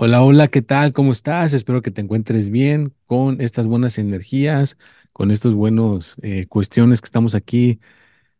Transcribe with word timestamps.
Hola, 0.00 0.22
hola, 0.22 0.46
¿qué 0.46 0.62
tal? 0.62 0.92
¿Cómo 0.92 1.10
estás? 1.10 1.54
Espero 1.54 1.82
que 1.82 1.90
te 1.90 2.00
encuentres 2.00 2.50
bien 2.50 2.94
con 3.06 3.40
estas 3.40 3.66
buenas 3.66 3.98
energías, 3.98 4.78
con 5.12 5.32
estas 5.32 5.54
buenas 5.54 6.18
eh, 6.22 6.46
cuestiones 6.46 7.00
que 7.00 7.06
estamos 7.06 7.34
aquí 7.34 7.80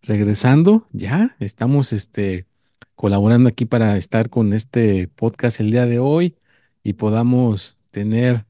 regresando. 0.03 0.87
Ya 0.92 1.37
estamos 1.41 1.92
este, 1.92 2.47
colaborando 2.95 3.48
aquí 3.48 3.65
para 3.65 3.97
estar 3.97 4.31
con 4.31 4.53
este 4.53 5.09
podcast 5.09 5.59
el 5.59 5.73
día 5.73 5.87
de 5.87 5.98
hoy 5.98 6.37
y 6.84 6.92
podamos 6.92 7.77
tener 7.91 8.47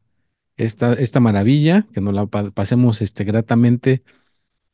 esta, 0.59 0.93
esta 0.93 1.19
maravilla, 1.19 1.87
que 1.95 2.03
nos 2.03 2.13
la 2.13 2.27
pasemos 2.27 3.01
este, 3.01 3.25
gratamente 3.25 4.03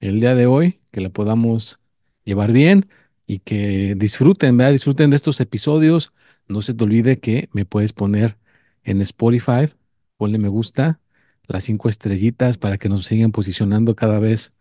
el 0.01 0.19
día 0.19 0.35
de 0.35 0.47
hoy, 0.47 0.81
que 0.91 1.01
la 1.01 1.11
podamos 1.11 1.79
llevar 2.25 2.51
bien 2.51 2.89
y 3.29 3.39
que 3.39 3.95
disfruten, 3.97 4.57
¿verdad? 4.57 4.73
Disfruten 4.73 5.11
de 5.11 5.17
estos 5.17 5.41
episodios 5.41 6.13
no 6.49 6.63
se 6.63 6.75
te 6.75 6.85
olvide 6.85 7.19
que 7.21 7.49
me 7.53 7.65
puedes 7.65 7.93
poner 7.93 8.39
en 8.83 9.01
Spotify, 9.01 9.69
ponle 10.17 10.39
me 10.39 10.49
gusta, 10.49 11.01
las 11.47 11.65
cinco 11.65 11.89
estrellitas 11.89 12.59
para 12.59 12.79
que 12.79 12.89
nos 12.89 13.07
sigan 13.07 13.33
posicionando 13.33 13.95
cada 13.97 14.19
vez 14.19 14.53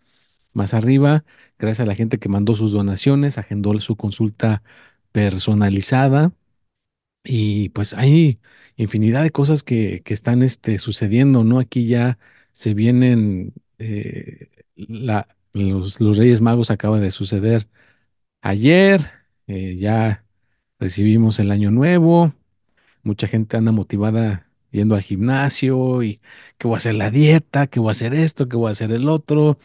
más 0.54 0.73
arriba. 0.73 1.26
Gracias 1.59 1.81
a 1.81 1.88
la 1.88 1.95
gente 1.95 2.20
que 2.20 2.30
mandó 2.30 2.56
sus 2.56 2.72
donaciones, 2.72 3.38
agendó 3.38 3.78
su 3.80 3.95
consulta 3.95 4.64
personalizada. 5.11 6.34
Y 7.23 7.70
pues 7.70 7.94
hay 7.94 8.39
infinidad 8.76 9.23
de 9.23 9.31
cosas 9.31 9.64
que, 9.64 10.02
que 10.04 10.14
están 10.14 10.44
este, 10.44 10.78
sucediendo, 10.80 11.44
¿no? 11.44 11.59
Aquí 11.59 11.88
ya 11.88 12.20
se 12.52 12.73
vienen, 12.73 13.54
eh, 13.80 14.50
la, 14.76 15.28
los, 15.54 16.02
los, 16.02 16.17
Reyes 16.17 16.42
Magos 16.42 16.72
acaba 16.72 17.00
de 17.00 17.11
suceder 17.11 17.70
ayer, 18.42 19.11
eh, 19.48 19.76
ya 19.78 20.22
recibimos 20.84 21.39
el 21.39 21.52
año 21.52 21.72
nuevo, 21.72 22.34
mucha 23.03 23.28
gente 23.28 23.58
anda 23.58 23.72
motivada 23.72 24.50
yendo 24.72 24.95
al 24.95 25.02
gimnasio 25.02 26.03
y 26.03 26.20
que 26.58 26.67
voy 26.67 26.76
a 26.76 26.78
hacer 26.78 26.95
la 26.95 27.09
dieta, 27.09 27.67
que 27.67 27.80
voy 27.80 27.89
a 27.89 27.92
hacer 27.92 28.14
esto, 28.14 28.49
que 28.49 28.58
voy 28.58 28.67
a 28.70 28.71
hacer 28.71 28.92
el 28.92 29.08
otro, 29.08 29.60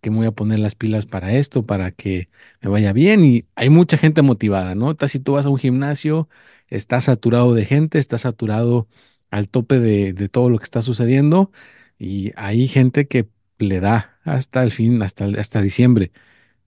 que 0.00 0.10
me 0.10 0.18
voy 0.18 0.26
a 0.26 0.32
poner 0.32 0.60
las 0.60 0.74
pilas 0.74 1.06
para 1.06 1.34
esto, 1.34 1.66
para 1.66 1.90
que 1.92 2.30
me 2.62 2.70
vaya 2.70 2.92
bien. 2.94 3.24
Y 3.24 3.44
hay 3.54 3.68
mucha 3.70 3.98
gente 3.98 4.22
motivada, 4.22 4.74
¿no? 4.74 4.96
Si 5.08 5.20
tú 5.20 5.32
vas 5.32 5.46
a 5.46 5.50
un 5.50 5.58
gimnasio, 5.58 6.28
estás 6.68 7.04
saturado 7.04 7.54
de 7.54 7.66
gente, 7.66 7.98
estás 7.98 8.22
saturado 8.22 8.88
al 9.30 9.48
tope 9.50 9.78
de, 9.78 10.12
de 10.14 10.28
todo 10.28 10.50
lo 10.50 10.58
que 10.58 10.64
está 10.64 10.82
sucediendo 10.82 11.52
y 11.98 12.32
hay 12.36 12.66
gente 12.68 13.06
que 13.08 13.28
le 13.58 13.80
da 13.80 14.18
hasta 14.24 14.62
el 14.62 14.70
fin, 14.72 15.02
hasta, 15.02 15.26
hasta 15.38 15.62
diciembre, 15.62 16.12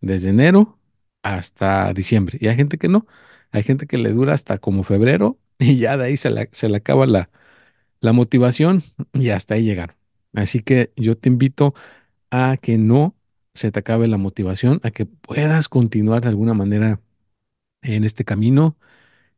desde 0.02 0.30
enero 0.30 0.80
hasta 1.24 1.94
diciembre. 1.94 2.38
Y 2.42 2.48
hay 2.48 2.56
gente 2.56 2.78
que 2.78 2.88
no. 2.88 3.08
Hay 3.56 3.64
gente 3.64 3.88
que 3.88 3.98
le 3.98 4.12
dura 4.12 4.34
hasta 4.34 4.58
como 4.58 4.84
febrero 4.84 5.40
y 5.60 5.78
ya 5.78 5.98
de 5.98 6.06
ahí 6.06 6.18
se, 6.18 6.50
se 6.52 6.70
le 6.70 6.78
acaba 6.78 7.06
la, 7.08 7.30
la 8.02 8.14
motivación 8.14 8.84
y 9.14 9.30
hasta 9.30 9.56
ahí 9.56 9.64
llegar. 9.64 9.98
Así 10.34 10.62
que 10.62 10.92
yo 10.96 11.18
te 11.18 11.30
invito 11.30 11.74
a 12.32 12.58
que 12.62 12.78
no 12.78 13.16
se 13.54 13.72
te 13.72 13.80
acabe 13.80 14.08
la 14.08 14.18
motivación, 14.18 14.82
a 14.84 14.92
que 14.92 15.06
puedas 15.06 15.70
continuar 15.70 16.22
de 16.22 16.30
alguna 16.30 16.54
manera 16.54 17.02
en 17.82 18.04
este 18.04 18.26
camino. 18.26 18.78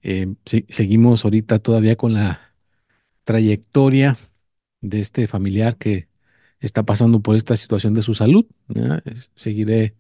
Eh, 0.02 0.36
seguimos 0.70 1.26
ahorita 1.26 1.60
todavía 1.60 1.96
con 1.96 2.14
la 2.14 2.56
trayectoria 3.24 4.18
de 4.82 5.02
este 5.02 5.28
familiar 5.28 5.78
que 5.78 6.08
está 6.60 6.84
pasando 6.84 7.22
por 7.22 7.36
esta 7.36 7.58
situación 7.58 7.94
de 7.94 8.02
su 8.02 8.14
salud. 8.14 8.46
Seguiré, 9.36 9.96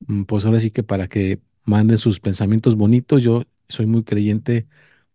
mm, 0.00 0.24
pues 0.24 0.44
ahora 0.44 0.60
sí 0.60 0.70
que 0.70 0.82
para 0.82 1.08
que 1.08 1.40
manden 1.70 1.98
sus 1.98 2.20
pensamientos 2.20 2.76
bonitos. 2.76 3.22
Yo 3.22 3.44
soy 3.68 3.86
muy 3.86 4.04
creyente 4.04 4.68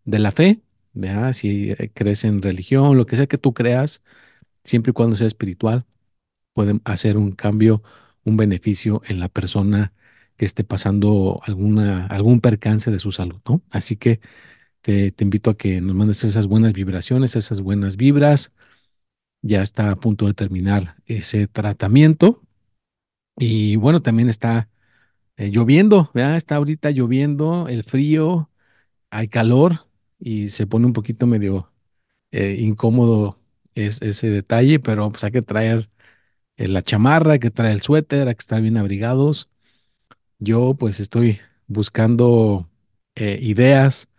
de 0.05 0.19
la 0.19 0.31
fe, 0.31 0.61
¿verdad? 0.93 1.33
Si 1.33 1.71
eh, 1.71 1.91
crees 1.93 2.23
en 2.25 2.41
religión, 2.41 2.97
lo 2.97 3.05
que 3.05 3.17
sea 3.17 3.27
que 3.27 3.38
tú 3.38 3.53
creas, 3.53 4.03
siempre 4.63 4.91
y 4.91 4.94
cuando 4.94 5.17
sea 5.17 5.27
espiritual, 5.27 5.85
pueden 6.53 6.81
hacer 6.85 7.17
un 7.17 7.33
cambio, 7.33 7.83
un 8.25 8.38
beneficio 8.38 9.01
en 9.07 9.19
la 9.19 9.29
persona 9.29 9.94
que 10.38 10.45
esté 10.45 10.63
pasando 10.63 11.41
alguna, 11.45 12.07
algún 12.07 12.41
percance 12.41 12.91
de 12.91 12.99
su 12.99 13.11
salud, 13.11 13.39
¿no? 13.47 13.61
Así 13.71 13.97
que 13.97 14.21
te, 14.81 15.11
te 15.11 15.23
invito 15.23 15.51
a 15.51 15.57
que 15.57 15.81
nos 15.81 15.95
mandes 15.95 16.23
esas 16.23 16.47
buenas 16.47 16.73
vibraciones, 16.73 17.35
esas 17.35 17.61
buenas 17.61 17.97
vibras. 17.97 18.53
Ya 19.41 19.61
está 19.61 19.91
a 19.91 19.95
punto 19.97 20.27
de 20.27 20.33
terminar 20.33 20.97
ese 21.05 21.47
tratamiento. 21.47 22.41
Y 23.38 23.75
bueno, 23.77 24.01
también 24.01 24.29
está 24.29 24.69
eh, 25.38 25.51
lloviendo, 25.51 26.12
¿verdad? 26.13 26.38
Está 26.38 26.56
ahorita 26.56 26.91
lloviendo, 26.91 27.68
el 27.68 27.84
frío, 27.84 28.50
hay 29.12 29.28
calor 29.29 29.88
y 30.19 30.50
se 30.50 30.68
pone 30.68 30.85
un 30.88 30.94
poquito 30.94 31.28
medio 31.28 31.72
eh, 32.31 32.57
incómodo 32.59 33.40
es, 33.75 34.01
ese 34.01 34.29
detalle, 34.29 34.79
pero 34.79 35.12
pues 35.12 35.24
hay 35.25 35.31
que 35.31 35.41
traer 35.41 35.90
eh, 36.57 36.68
la 36.69 36.81
chamarra, 36.84 37.34
hay 37.34 37.40
que 37.40 37.51
traer 37.51 37.74
el 37.75 37.81
suéter, 37.81 38.28
hay 38.28 38.35
que 38.35 38.41
estar 38.41 38.62
bien 38.62 38.78
abrigados. 38.78 39.50
Yo 40.40 40.75
pues 40.75 41.00
estoy 41.00 41.40
buscando 41.68 42.69
ideas, 43.16 44.09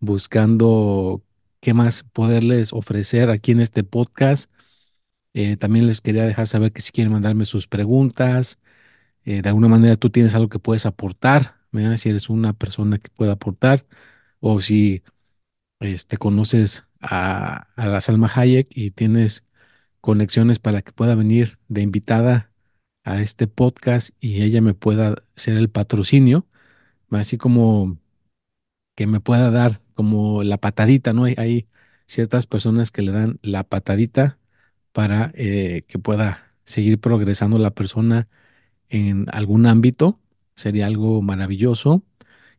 buscando 0.00 1.22
qué 1.60 1.74
más 1.74 2.04
poderles 2.04 2.72
ofrecer 2.72 3.30
aquí 3.30 3.52
en 3.52 3.60
este 3.60 3.84
podcast. 3.84 4.50
también 5.58 5.86
les 5.86 6.00
quería 6.00 6.24
dejar 6.26 6.46
saber 6.48 6.72
que 6.72 6.82
si 6.82 6.92
quieren 6.92 7.12
mandarme 7.12 7.44
sus 7.46 7.66
preguntas, 7.68 8.58
eh, 9.24 9.42
de 9.42 9.48
alguna 9.48 9.68
manera 9.68 9.96
tú 9.96 10.10
tienes 10.10 10.34
algo 10.34 10.48
que 10.48 10.58
puedes 10.58 10.86
aportar, 10.86 11.56
si 11.96 12.08
eres 12.08 12.30
una 12.30 12.52
persona 12.52 12.98
que 12.98 13.10
pueda 13.10 13.32
aportar, 13.32 13.86
o 14.40 14.60
si 14.60 15.02
este, 15.80 16.18
conoces 16.18 16.86
a, 17.00 17.68
a 17.76 17.86
la 17.86 18.00
Salma 18.00 18.30
Hayek 18.34 18.68
y 18.70 18.90
tienes 18.92 19.44
conexiones 20.00 20.58
para 20.58 20.82
que 20.82 20.92
pueda 20.92 21.14
venir 21.14 21.58
de 21.68 21.82
invitada 21.82 22.52
a 23.04 23.20
este 23.20 23.46
podcast 23.46 24.10
y 24.20 24.42
ella 24.42 24.60
me 24.60 24.74
pueda 24.74 25.16
ser 25.36 25.56
el 25.56 25.70
patrocinio, 25.70 26.46
así 27.10 27.38
como 27.38 27.98
que 28.94 29.06
me 29.06 29.20
pueda 29.20 29.50
dar 29.50 29.80
como 29.94 30.42
la 30.42 30.58
patadita, 30.58 31.12
¿no? 31.12 31.24
Hay, 31.24 31.34
hay 31.38 31.68
ciertas 32.06 32.46
personas 32.46 32.90
que 32.92 33.02
le 33.02 33.12
dan 33.12 33.38
la 33.42 33.64
patadita 33.64 34.38
para 34.92 35.32
eh, 35.34 35.84
que 35.88 35.98
pueda 35.98 36.54
seguir 36.64 37.00
progresando 37.00 37.58
la 37.58 37.72
persona 37.72 38.28
en 38.94 39.26
algún 39.32 39.66
ámbito, 39.66 40.20
sería 40.54 40.86
algo 40.86 41.22
maravilloso. 41.22 42.02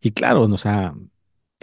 Y 0.01 0.11
claro, 0.11 0.43
o 0.43 0.57
sea, 0.57 0.95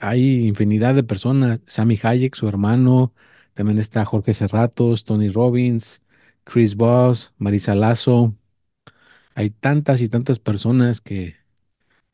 hay 0.01 0.47
infinidad 0.47 0.95
de 0.95 1.05
personas, 1.05 1.61
Sammy 1.67 1.99
Hayek, 2.03 2.35
su 2.35 2.49
hermano, 2.49 3.15
también 3.55 3.79
está 3.79 4.05
Jorge 4.05 4.35
Serratos, 4.35 5.05
Tony 5.05 5.29
Robbins, 5.31 6.03
Chris 6.45 6.77
Voss, 6.77 7.35
Marisa 7.39 7.75
Lazo. 7.75 8.35
Hay 9.35 9.51
tantas 9.51 10.03
y 10.03 10.09
tantas 10.09 10.39
personas 10.39 11.01
que, 11.01 11.37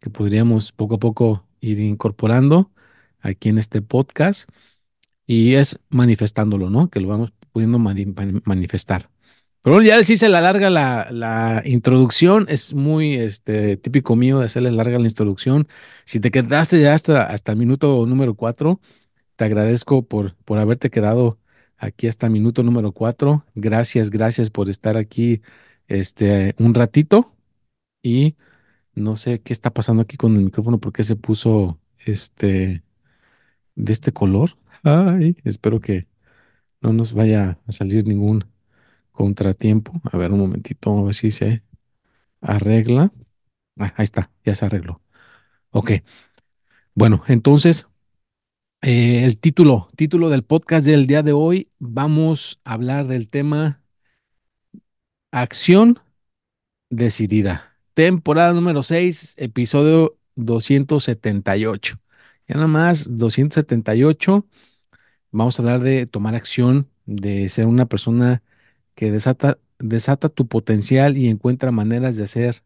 que 0.01 0.11
podríamos 0.11 0.73
poco 0.73 0.97
a 0.97 0.99
poco 0.99 1.47
ir 1.61 1.81
incorporando 1.81 2.71
aquí 3.21 3.49
en 3.49 3.59
este 3.59 3.83
podcast 3.83 4.49
y 5.27 5.55
es 5.55 5.79
manifestándolo, 5.91 6.71
¿no? 6.71 6.91
Que 6.91 7.01
lo 7.01 7.09
vamos 7.09 7.33
pudiendo 7.53 7.79
manifestar. 7.79 9.11
Pero 9.69 9.83
ya 9.83 9.99
les 9.99 10.09
hice 10.09 10.31
la 10.31 10.41
larga 10.41 10.71
la, 10.71 11.09
la, 11.11 11.61
introducción, 11.67 12.47
es 12.49 12.73
muy 12.73 13.17
este, 13.17 13.77
típico 13.77 14.17
mío 14.17 14.39
de 14.39 14.47
hacerle 14.47 14.71
larga 14.71 14.99
la 14.99 15.07
introducción. 15.07 15.69
Si 16.07 16.21
te 16.21 16.31
quedaste 16.31 16.81
ya 16.81 16.95
hasta, 16.95 17.25
hasta 17.25 17.53
el 17.53 17.59
minuto 17.59 18.07
número 18.07 18.35
cuatro, 18.35 18.81
te 19.37 19.45
agradezco 19.45 20.01
por, 20.09 20.35
por 20.47 20.59
haberte 20.59 20.89
quedado 20.89 21.39
aquí 21.77 22.07
hasta 22.07 22.27
el 22.29 22.33
minuto 22.33 22.63
número 22.63 22.93
cuatro. 22.93 23.45
Gracias, 23.55 24.09
gracias 24.09 24.49
por 24.49 24.71
estar 24.71 24.97
aquí 24.97 25.43
este, 25.87 26.55
un 26.59 26.73
ratito. 26.73 27.35
Y 28.03 28.37
no 28.95 29.19
sé 29.19 29.41
qué 29.43 29.53
está 29.53 29.71
pasando 29.71 30.01
aquí 30.03 30.17
con 30.17 30.35
el 30.37 30.45
micrófono, 30.47 30.79
porque 30.81 31.05
se 31.05 31.17
puso 31.17 31.79
este 32.07 32.85
de 33.75 33.93
este 33.93 34.13
color. 34.13 34.57
Ay, 34.83 35.37
espero 35.45 35.81
que 35.81 36.07
no 36.81 36.95
nos 36.95 37.13
vaya 37.13 37.59
a 37.67 37.73
salir 37.73 38.07
ningún 38.07 38.47
contratiempo. 39.19 40.01
A 40.13 40.17
ver, 40.17 40.31
un 40.31 40.39
momentito, 40.39 40.97
a 40.97 41.03
ver 41.03 41.15
si 41.15 41.33
se 41.33 41.65
arregla. 42.41 43.13
Ah, 43.77 43.93
ahí 43.97 44.05
está, 44.05 44.31
ya 44.45 44.55
se 44.55 44.65
arregló. 44.65 45.03
Ok. 45.71 45.91
Bueno, 46.95 47.25
entonces, 47.27 47.89
eh, 48.81 49.25
el 49.25 49.39
título, 49.39 49.89
título 49.97 50.29
del 50.31 50.45
podcast 50.45 50.87
del 50.87 51.09
día 51.09 51.25
de 51.25 51.33
hoy, 51.33 51.69
vamos 51.81 52.61
a 52.65 52.75
hablar 52.75 53.09
del 53.09 53.29
tema 53.29 53.83
acción 55.33 55.99
decidida. 56.89 57.77
Temporada 57.95 58.53
número 58.53 58.85
6, 58.85 59.35
episodio 59.39 60.13
278. 60.37 61.99
Ya 62.47 62.55
nada 62.55 62.69
más, 62.69 63.17
278. 63.17 64.47
Vamos 65.33 65.59
a 65.59 65.63
hablar 65.63 65.81
de 65.81 66.07
tomar 66.07 66.37
acción, 66.37 66.89
de 67.05 67.49
ser 67.49 67.67
una 67.67 67.87
persona 67.87 68.45
que 68.99 69.13
desata, 69.13 69.59
desata 69.79 70.29
tu 70.29 70.49
potencial 70.49 71.17
y 71.17 71.29
encuentra 71.29 71.71
maneras 71.71 72.17
de 72.17 72.25
hacer, 72.25 72.65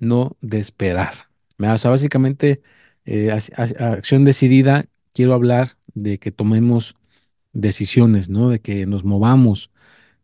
no 0.00 0.36
de 0.40 0.58
esperar. 0.58 1.12
O 1.60 1.78
sea, 1.78 1.92
básicamente, 1.92 2.60
eh, 3.04 3.30
acción 3.30 4.24
decidida, 4.24 4.86
quiero 5.12 5.32
hablar 5.32 5.76
de 5.94 6.18
que 6.18 6.32
tomemos 6.32 6.96
decisiones, 7.52 8.28
¿no? 8.28 8.48
De 8.48 8.58
que 8.60 8.84
nos 8.86 9.04
movamos, 9.04 9.70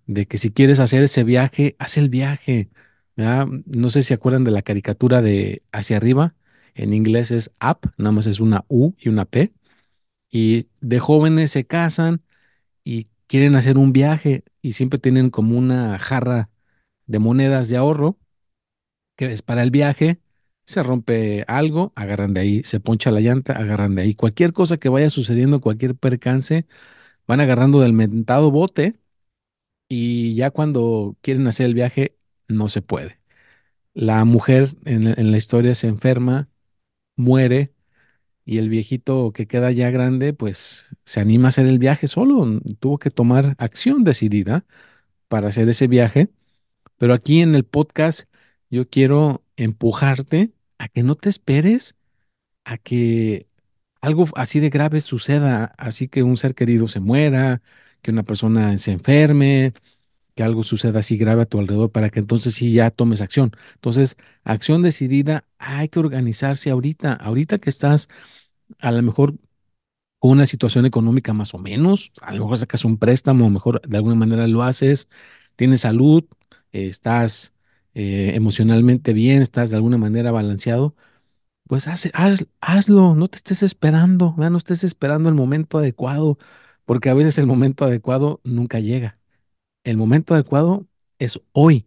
de 0.07 0.27
que 0.27 0.39
si 0.39 0.51
quieres 0.51 0.81
hacer 0.81 1.05
ese 1.05 1.23
viaje, 1.23 1.77
haz 1.79 1.97
el 1.97 2.09
viaje. 2.09 2.69
No 3.15 3.91
sé 3.91 4.03
si 4.03 4.15
acuerdan 4.15 4.43
de 4.43 4.51
la 4.51 4.63
caricatura 4.63 5.23
de 5.23 5.63
hacia 5.71 5.97
arriba. 5.97 6.35
En 6.75 6.93
inglés 6.93 7.31
es 7.31 7.53
up, 7.63 7.93
nada 7.99 8.11
más 8.11 8.27
es 8.27 8.41
una 8.41 8.65
U 8.67 8.95
y 8.99 9.11
una 9.11 9.27
P. 9.27 9.53
Y 10.29 10.67
de 10.81 10.99
jóvenes 10.99 11.53
se 11.53 11.67
casan 11.67 12.23
y 12.83 13.07
quieren 13.27 13.57
hacer 13.57 13.79
un 13.79 13.93
viaje 13.93 14.45
y 14.63 14.73
siempre 14.73 14.99
tienen 14.99 15.31
como 15.31 15.59
una 15.59 15.99
jarra 15.99 16.51
de 17.07 17.19
monedas 17.19 17.69
de 17.69 17.77
ahorro 17.77 18.19
que 19.17 19.33
es 19.33 19.43
para 19.43 19.63
el 19.63 19.71
viaje. 19.71 20.21
Se 20.67 20.83
rompe 20.83 21.45
algo, 21.49 21.93
agarran 21.97 22.35
de 22.35 22.41
ahí, 22.41 22.63
se 22.65 22.81
poncha 22.81 23.11
la 23.11 23.21
llanta, 23.21 23.53
agarran 23.55 23.95
de 23.95 24.03
ahí. 24.03 24.15
Cualquier 24.15 24.53
cosa 24.53 24.79
que 24.79 24.89
vaya 24.89 25.11
sucediendo, 25.11 25.61
cualquier 25.61 25.95
percance, 25.97 26.67
van 27.27 27.41
agarrando 27.41 27.81
del 27.81 27.93
mentado 27.95 28.51
bote 28.51 29.01
y 29.89 30.35
ya 30.35 30.51
cuando 30.51 31.17
quieren 31.23 31.47
hacer 31.47 31.67
el 31.67 31.75
viaje 31.75 32.17
no 32.49 32.69
se 32.69 32.83
puede. 32.83 33.21
La 33.95 34.25
mujer 34.25 34.71
en, 34.87 35.09
en 35.09 35.33
la 35.33 35.39
historia 35.39 35.75
se 35.75 35.89
enferma, 35.89 36.51
muere 37.17 37.75
y 38.47 38.59
el 38.59 38.71
viejito 38.71 39.33
que 39.33 39.47
queda 39.49 39.73
ya 39.73 39.91
grande, 39.91 40.33
pues 40.33 40.97
se 41.05 41.21
anima 41.21 41.49
a 41.49 41.51
hacer 41.51 41.67
el 41.67 41.81
viaje 41.81 42.07
solo. 42.07 42.61
Tuvo 42.81 42.99
que 42.99 43.11
tomar 43.11 43.57
acción 43.59 44.05
decidida 44.05 44.65
para 45.29 45.49
hacer 45.49 45.69
ese 45.69 45.89
viaje. 45.89 46.31
Pero 46.99 47.15
aquí 47.15 47.43
en 47.43 47.55
el 47.57 47.65
podcast 47.65 48.25
yo 48.71 48.89
quiero 48.89 49.45
empujarte 49.57 50.53
a 50.79 50.89
que 50.89 51.03
no 51.03 51.17
te 51.17 51.29
esperes 51.29 51.97
a 52.65 52.79
que 52.79 53.49
algo 54.01 54.27
así 54.37 54.61
de 54.61 54.71
grave 54.71 55.01
suceda, 55.01 55.75
así 55.79 56.09
que 56.09 56.23
un 56.23 56.37
ser 56.37 56.55
querido 56.55 56.89
se 56.89 57.01
muera, 57.01 57.63
que 58.03 58.11
una 58.13 58.23
persona 58.25 58.79
se 58.79 58.93
enferme, 58.93 59.73
que 60.37 60.45
algo 60.45 60.65
suceda 60.65 61.01
así 61.01 61.19
grave 61.19 61.43
a 61.45 61.47
tu 61.47 61.61
alrededor 61.61 61.93
para 61.93 62.11
que 62.11 62.21
entonces 62.21 62.55
sí 62.55 62.73
ya 62.73 62.93
tomes 62.93 63.23
acción. 63.23 63.53
Entonces, 63.77 64.17
acción 64.45 64.83
decidida, 64.83 65.47
hay 65.59 65.89
que 65.91 66.01
organizarse 66.01 66.71
ahorita, 66.71 67.15
ahorita 67.15 67.59
que 67.59 67.71
estás 67.71 68.09
a 68.81 68.93
lo 68.93 69.03
mejor 69.03 69.37
con 70.19 70.33
una 70.33 70.47
situación 70.47 70.87
económica 70.87 71.33
más 71.33 71.55
o 71.55 71.59
menos, 71.59 72.13
a 72.23 72.35
lo 72.35 72.43
mejor 72.43 72.59
sacas 72.59 72.85
un 72.85 72.99
préstamo, 72.99 73.51
mejor 73.51 73.81
de 73.83 73.97
alguna 73.97 74.15
manera 74.17 74.47
lo 74.47 74.63
haces, 74.63 75.09
tienes 75.57 75.83
salud, 75.83 76.25
estás 76.73 77.55
eh, 77.95 78.33
emocionalmente 78.35 79.13
bien, 79.13 79.43
estás 79.43 79.71
de 79.71 79.77
alguna 79.77 79.99
manera 79.99 80.31
balanceado, 80.33 80.95
pues 81.69 81.89
haz, 81.89 82.11
hazlo, 82.61 83.15
no 83.15 83.29
te 83.29 83.39
estés 83.39 83.63
esperando, 83.63 84.35
no 84.39 84.59
estés 84.59 84.85
esperando 84.85 85.29
el 85.29 85.35
momento 85.35 85.79
adecuado, 85.79 86.39
porque 86.85 87.11
a 87.11 87.15
veces 87.15 87.39
el 87.39 87.47
momento 87.47 87.85
adecuado 87.85 88.41
nunca 88.45 88.81
llega. 88.81 89.19
El 89.87 89.97
momento 89.97 90.35
adecuado 90.35 90.89
es 91.21 91.41
hoy, 91.53 91.87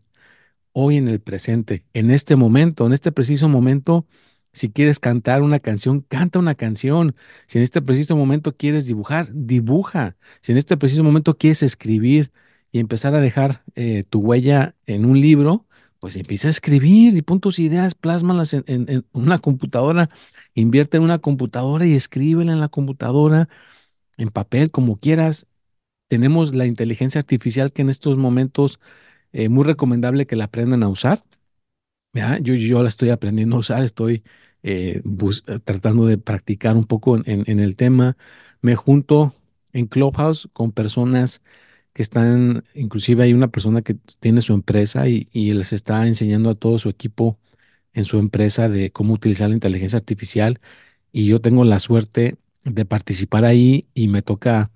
hoy 0.71 0.95
en 0.95 1.09
el 1.09 1.19
presente, 1.19 1.83
en 1.93 2.11
este 2.11 2.37
momento, 2.37 2.87
en 2.87 2.93
este 2.93 3.11
preciso 3.11 3.49
momento. 3.49 4.07
Si 4.53 4.71
quieres 4.71 4.99
cantar 4.99 5.41
una 5.41 5.59
canción, 5.59 5.99
canta 5.99 6.39
una 6.39 6.55
canción. 6.55 7.13
Si 7.45 7.57
en 7.57 7.63
este 7.65 7.81
preciso 7.81 8.15
momento 8.15 8.55
quieres 8.55 8.85
dibujar, 8.85 9.27
dibuja. 9.33 10.15
Si 10.41 10.53
en 10.53 10.57
este 10.57 10.77
preciso 10.77 11.03
momento 11.03 11.37
quieres 11.37 11.61
escribir 11.61 12.31
y 12.71 12.79
empezar 12.79 13.15
a 13.15 13.19
dejar 13.19 13.65
eh, 13.75 14.05
tu 14.09 14.21
huella 14.21 14.75
en 14.85 15.03
un 15.03 15.19
libro, 15.19 15.67
pues 15.99 16.15
empieza 16.15 16.47
a 16.47 16.51
escribir 16.51 17.17
y 17.17 17.21
pon 17.21 17.41
tus 17.41 17.59
ideas, 17.59 17.95
plásmalas 17.95 18.53
en, 18.53 18.63
en 18.65 19.05
una 19.11 19.39
computadora, 19.39 20.07
invierte 20.53 20.95
en 20.95 21.03
una 21.03 21.19
computadora 21.19 21.85
y 21.85 21.95
escríbela 21.95 22.53
en 22.53 22.61
la 22.61 22.69
computadora, 22.69 23.49
en 24.17 24.29
papel, 24.29 24.71
como 24.71 24.97
quieras, 24.97 25.47
tenemos 26.09 26.53
la 26.55 26.65
inteligencia 26.65 27.19
artificial 27.19 27.71
que 27.71 27.83
en 27.83 27.89
estos 27.89 28.17
momentos 28.17 28.79
es 29.31 29.45
eh, 29.45 29.49
muy 29.49 29.63
recomendable 29.63 30.27
que 30.27 30.35
la 30.35 30.45
aprendan 30.45 30.83
a 30.83 30.89
usar. 30.89 31.23
Yo, 32.41 32.55
yo 32.55 32.81
la 32.81 32.89
estoy 32.89 33.11
aprendiendo 33.11 33.55
a 33.55 33.59
usar, 33.59 33.83
estoy 33.83 34.23
eh, 34.63 35.01
tratando 35.63 36.07
de 36.07 36.17
practicar 36.17 36.75
un 36.75 36.85
poco 36.85 37.17
en, 37.23 37.59
el 37.59 37.75
tema. 37.75 38.17
Me 38.61 38.75
junto 38.75 39.33
en 39.73 39.85
Clubhouse 39.87 40.49
con 40.53 40.71
personas 40.71 41.41
que 41.93 42.01
están, 42.01 42.63
inclusive 42.73 43.23
hay 43.23 43.33
una 43.33 43.49
persona 43.49 43.81
que 43.83 43.95
tiene 44.19 44.41
su 44.41 44.53
empresa 44.53 45.07
y, 45.07 45.29
y, 45.33 45.53
les 45.53 45.73
está 45.73 46.07
enseñando 46.07 46.49
a 46.49 46.55
todo 46.55 46.79
su 46.79 46.89
equipo 46.89 47.39
en 47.93 48.05
su 48.05 48.19
empresa 48.19 48.69
de 48.69 48.91
cómo 48.91 49.13
utilizar 49.13 49.49
la 49.49 49.55
inteligencia 49.55 49.97
artificial 49.97 50.59
y 51.11 51.27
yo 51.27 51.41
tengo 51.41 51.65
la 51.65 51.79
suerte 51.79 52.37
de 52.63 52.85
participar 52.85 53.45
ahí 53.45 53.87
y 53.93 54.07
me 54.07 54.21
toca 54.21 54.71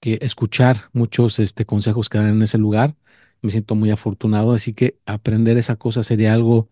que 0.00 0.18
escuchar 0.22 0.90
muchos 0.92 1.38
este, 1.38 1.66
consejos 1.66 2.08
que 2.08 2.18
dan 2.18 2.28
en 2.28 2.42
ese 2.42 2.58
lugar. 2.58 2.96
Me 3.42 3.50
siento 3.50 3.74
muy 3.74 3.90
afortunado, 3.90 4.52
así 4.52 4.72
que 4.74 4.98
aprender 5.06 5.56
esa 5.58 5.76
cosa 5.76 6.02
sería 6.02 6.34
algo 6.34 6.68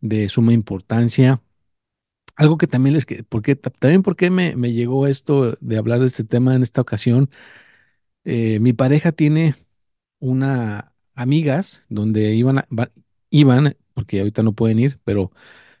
de 0.00 0.28
suma 0.28 0.52
importancia. 0.52 1.42
Algo 2.36 2.58
que 2.58 2.66
también 2.66 2.94
les, 2.94 3.06
porque 3.28 3.56
también 3.56 4.02
porque 4.02 4.30
me, 4.30 4.56
me 4.56 4.72
llegó 4.72 5.06
esto 5.06 5.56
de 5.60 5.76
hablar 5.78 6.00
de 6.00 6.06
este 6.06 6.24
tema 6.24 6.54
en 6.54 6.62
esta 6.62 6.80
ocasión. 6.80 7.30
Eh, 8.24 8.60
mi 8.60 8.72
pareja 8.72 9.12
tiene 9.12 9.56
una 10.20 10.92
amigas 11.14 11.82
donde 11.88 12.34
iban, 12.34 12.64
iban, 13.30 13.76
porque 13.94 14.20
ahorita 14.20 14.42
no 14.42 14.52
pueden 14.52 14.78
ir, 14.78 14.98
pero 15.04 15.32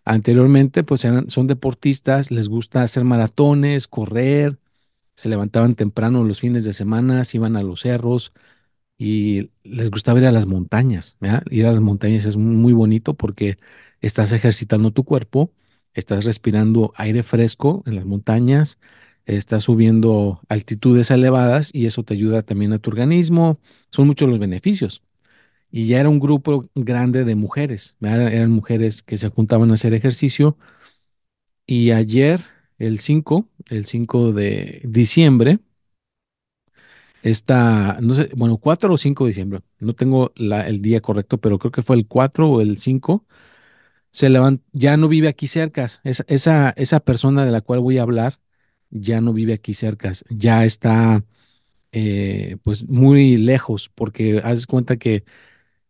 anteriormente 0.04 0.84
pues 0.84 1.04
eran, 1.04 1.30
son 1.30 1.46
deportistas, 1.46 2.30
les 2.30 2.48
gusta 2.48 2.82
hacer 2.82 3.04
maratones, 3.04 3.88
correr, 3.88 4.58
se 5.20 5.28
levantaban 5.28 5.74
temprano 5.74 6.24
los 6.24 6.40
fines 6.40 6.64
de 6.64 6.72
semana, 6.72 7.24
se 7.24 7.36
iban 7.36 7.56
a 7.56 7.62
los 7.62 7.82
cerros 7.82 8.32
y 8.98 9.50
les 9.64 9.90
gustaba 9.90 10.18
ir 10.20 10.26
a 10.26 10.32
las 10.32 10.46
montañas. 10.46 11.18
Ir 11.50 11.66
a 11.66 11.72
las 11.72 11.80
montañas 11.82 12.24
es 12.24 12.38
muy 12.38 12.72
bonito 12.72 13.14
porque 13.14 13.58
estás 14.00 14.32
ejercitando 14.32 14.92
tu 14.92 15.04
cuerpo, 15.04 15.52
estás 15.92 16.24
respirando 16.24 16.94
aire 16.96 17.22
fresco 17.22 17.82
en 17.86 17.96
las 17.96 18.06
montañas, 18.06 18.78
estás 19.26 19.64
subiendo 19.64 20.40
altitudes 20.48 21.10
elevadas 21.10 21.70
y 21.74 21.84
eso 21.86 22.02
te 22.02 22.14
ayuda 22.14 22.40
también 22.42 22.72
a 22.72 22.78
tu 22.78 22.90
organismo. 22.90 23.58
Son 23.90 24.06
muchos 24.06 24.28
los 24.28 24.38
beneficios. 24.38 25.02
Y 25.70 25.86
ya 25.86 26.00
era 26.00 26.08
un 26.08 26.20
grupo 26.20 26.64
grande 26.74 27.24
de 27.24 27.34
mujeres, 27.36 27.96
eran 28.00 28.52
mujeres 28.52 29.02
que 29.02 29.18
se 29.18 29.28
juntaban 29.28 29.70
a 29.70 29.74
hacer 29.74 29.92
ejercicio. 29.94 30.56
Y 31.66 31.90
ayer 31.92 32.40
el 32.80 32.98
5, 32.98 33.48
el 33.70 33.86
5 33.86 34.32
de 34.32 34.82
diciembre, 34.84 35.60
está, 37.22 37.98
no 38.00 38.14
sé, 38.14 38.30
bueno, 38.36 38.56
4 38.58 38.94
o 38.94 38.96
5 38.96 39.24
de 39.24 39.28
diciembre, 39.30 39.60
no 39.78 39.94
tengo 39.94 40.32
el 40.36 40.82
día 40.82 41.00
correcto, 41.00 41.38
pero 41.38 41.58
creo 41.58 41.72
que 41.72 41.82
fue 41.82 41.96
el 41.96 42.06
4 42.06 42.50
o 42.50 42.60
el 42.60 42.78
5, 42.78 43.24
se 44.10 44.30
levantó, 44.30 44.64
ya 44.72 44.96
no 44.96 45.08
vive 45.08 45.28
aquí 45.28 45.46
cerca, 45.46 45.84
esa, 45.84 46.24
esa, 46.28 46.70
esa 46.76 47.00
persona 47.00 47.44
de 47.44 47.52
la 47.52 47.60
cual 47.60 47.80
voy 47.80 47.98
a 47.98 48.02
hablar 48.02 48.40
ya 48.90 49.20
no 49.20 49.32
vive 49.32 49.52
aquí 49.54 49.74
cerca, 49.74 50.12
ya 50.30 50.64
está 50.64 51.24
eh, 51.92 52.56
pues 52.64 52.88
muy 52.88 53.36
lejos, 53.36 53.90
porque 53.94 54.40
haces 54.44 54.66
cuenta 54.66 54.96
que 54.96 55.24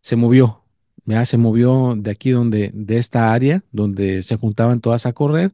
se 0.03 0.17
movió, 0.17 0.65
ya 1.07 1.25
se 1.27 1.39
movió 1.39 1.95
de 1.97 2.11
aquí 2.11 2.31
donde, 2.31 2.71
de 2.75 2.99
esta 2.99 3.33
área, 3.33 3.65
donde 3.73 4.23
se 4.23 4.37
juntaban 4.37 4.81
todas 4.81 5.07
a 5.07 5.13
correr, 5.15 5.53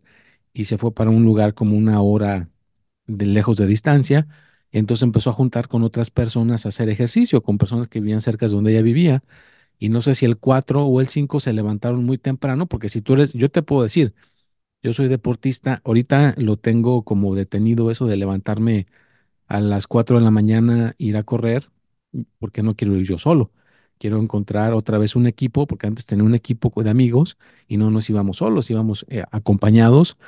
y 0.56 0.64
se 0.64 0.78
fue 0.78 0.92
para 0.94 1.10
un 1.10 1.24
lugar 1.24 1.54
como 1.54 1.76
una 1.76 2.00
hora 2.00 2.48
de 3.06 3.26
lejos 3.26 3.58
de 3.58 3.66
distancia. 3.66 4.26
Entonces 4.72 5.02
empezó 5.04 5.30
a 5.30 5.34
juntar 5.34 5.68
con 5.68 5.82
otras 5.84 6.10
personas 6.10 6.64
a 6.66 6.70
hacer 6.70 6.88
ejercicio, 6.88 7.42
con 7.42 7.58
personas 7.58 7.88
que 7.88 8.00
vivían 8.00 8.22
cerca 8.22 8.46
de 8.46 8.52
donde 8.54 8.72
ella 8.72 8.82
vivía. 8.82 9.22
Y 9.78 9.90
no 9.90 10.02
sé 10.02 10.14
si 10.14 10.24
el 10.26 10.38
4 10.38 10.86
o 10.86 11.00
el 11.02 11.08
5 11.08 11.40
se 11.40 11.52
levantaron 11.52 12.04
muy 12.04 12.18
temprano, 12.18 12.66
porque 12.66 12.88
si 12.88 13.02
tú 13.02 13.14
eres, 13.14 13.34
yo 13.34 13.50
te 13.50 13.62
puedo 13.62 13.82
decir, 13.82 14.14
yo 14.82 14.92
soy 14.94 15.08
deportista, 15.08 15.82
ahorita 15.84 16.34
lo 16.38 16.56
tengo 16.56 17.04
como 17.04 17.34
detenido 17.34 17.90
eso 17.90 18.06
de 18.06 18.16
levantarme 18.16 18.86
a 19.48 19.60
las 19.60 19.86
4 19.88 20.18
de 20.18 20.24
la 20.24 20.30
mañana, 20.32 20.94
ir 20.98 21.16
a 21.18 21.24
correr, 21.24 21.70
porque 22.38 22.62
no 22.62 22.76
quiero 22.76 22.96
ir 22.96 23.06
yo 23.06 23.18
solo. 23.18 23.52
Quiero 23.98 24.20
encontrar 24.20 24.74
otra 24.74 24.98
vez 24.98 25.16
un 25.16 25.26
equipo, 25.26 25.66
porque 25.66 25.86
antes 25.86 26.06
tenía 26.06 26.24
un 26.24 26.34
equipo 26.34 26.72
de 26.82 26.90
amigos 26.90 27.38
y 27.68 27.78
no 27.78 27.90
nos 27.90 28.10
íbamos 28.10 28.38
solos, 28.38 28.70
íbamos 28.70 29.06
eh, 29.10 29.24
acompañados 29.30 30.18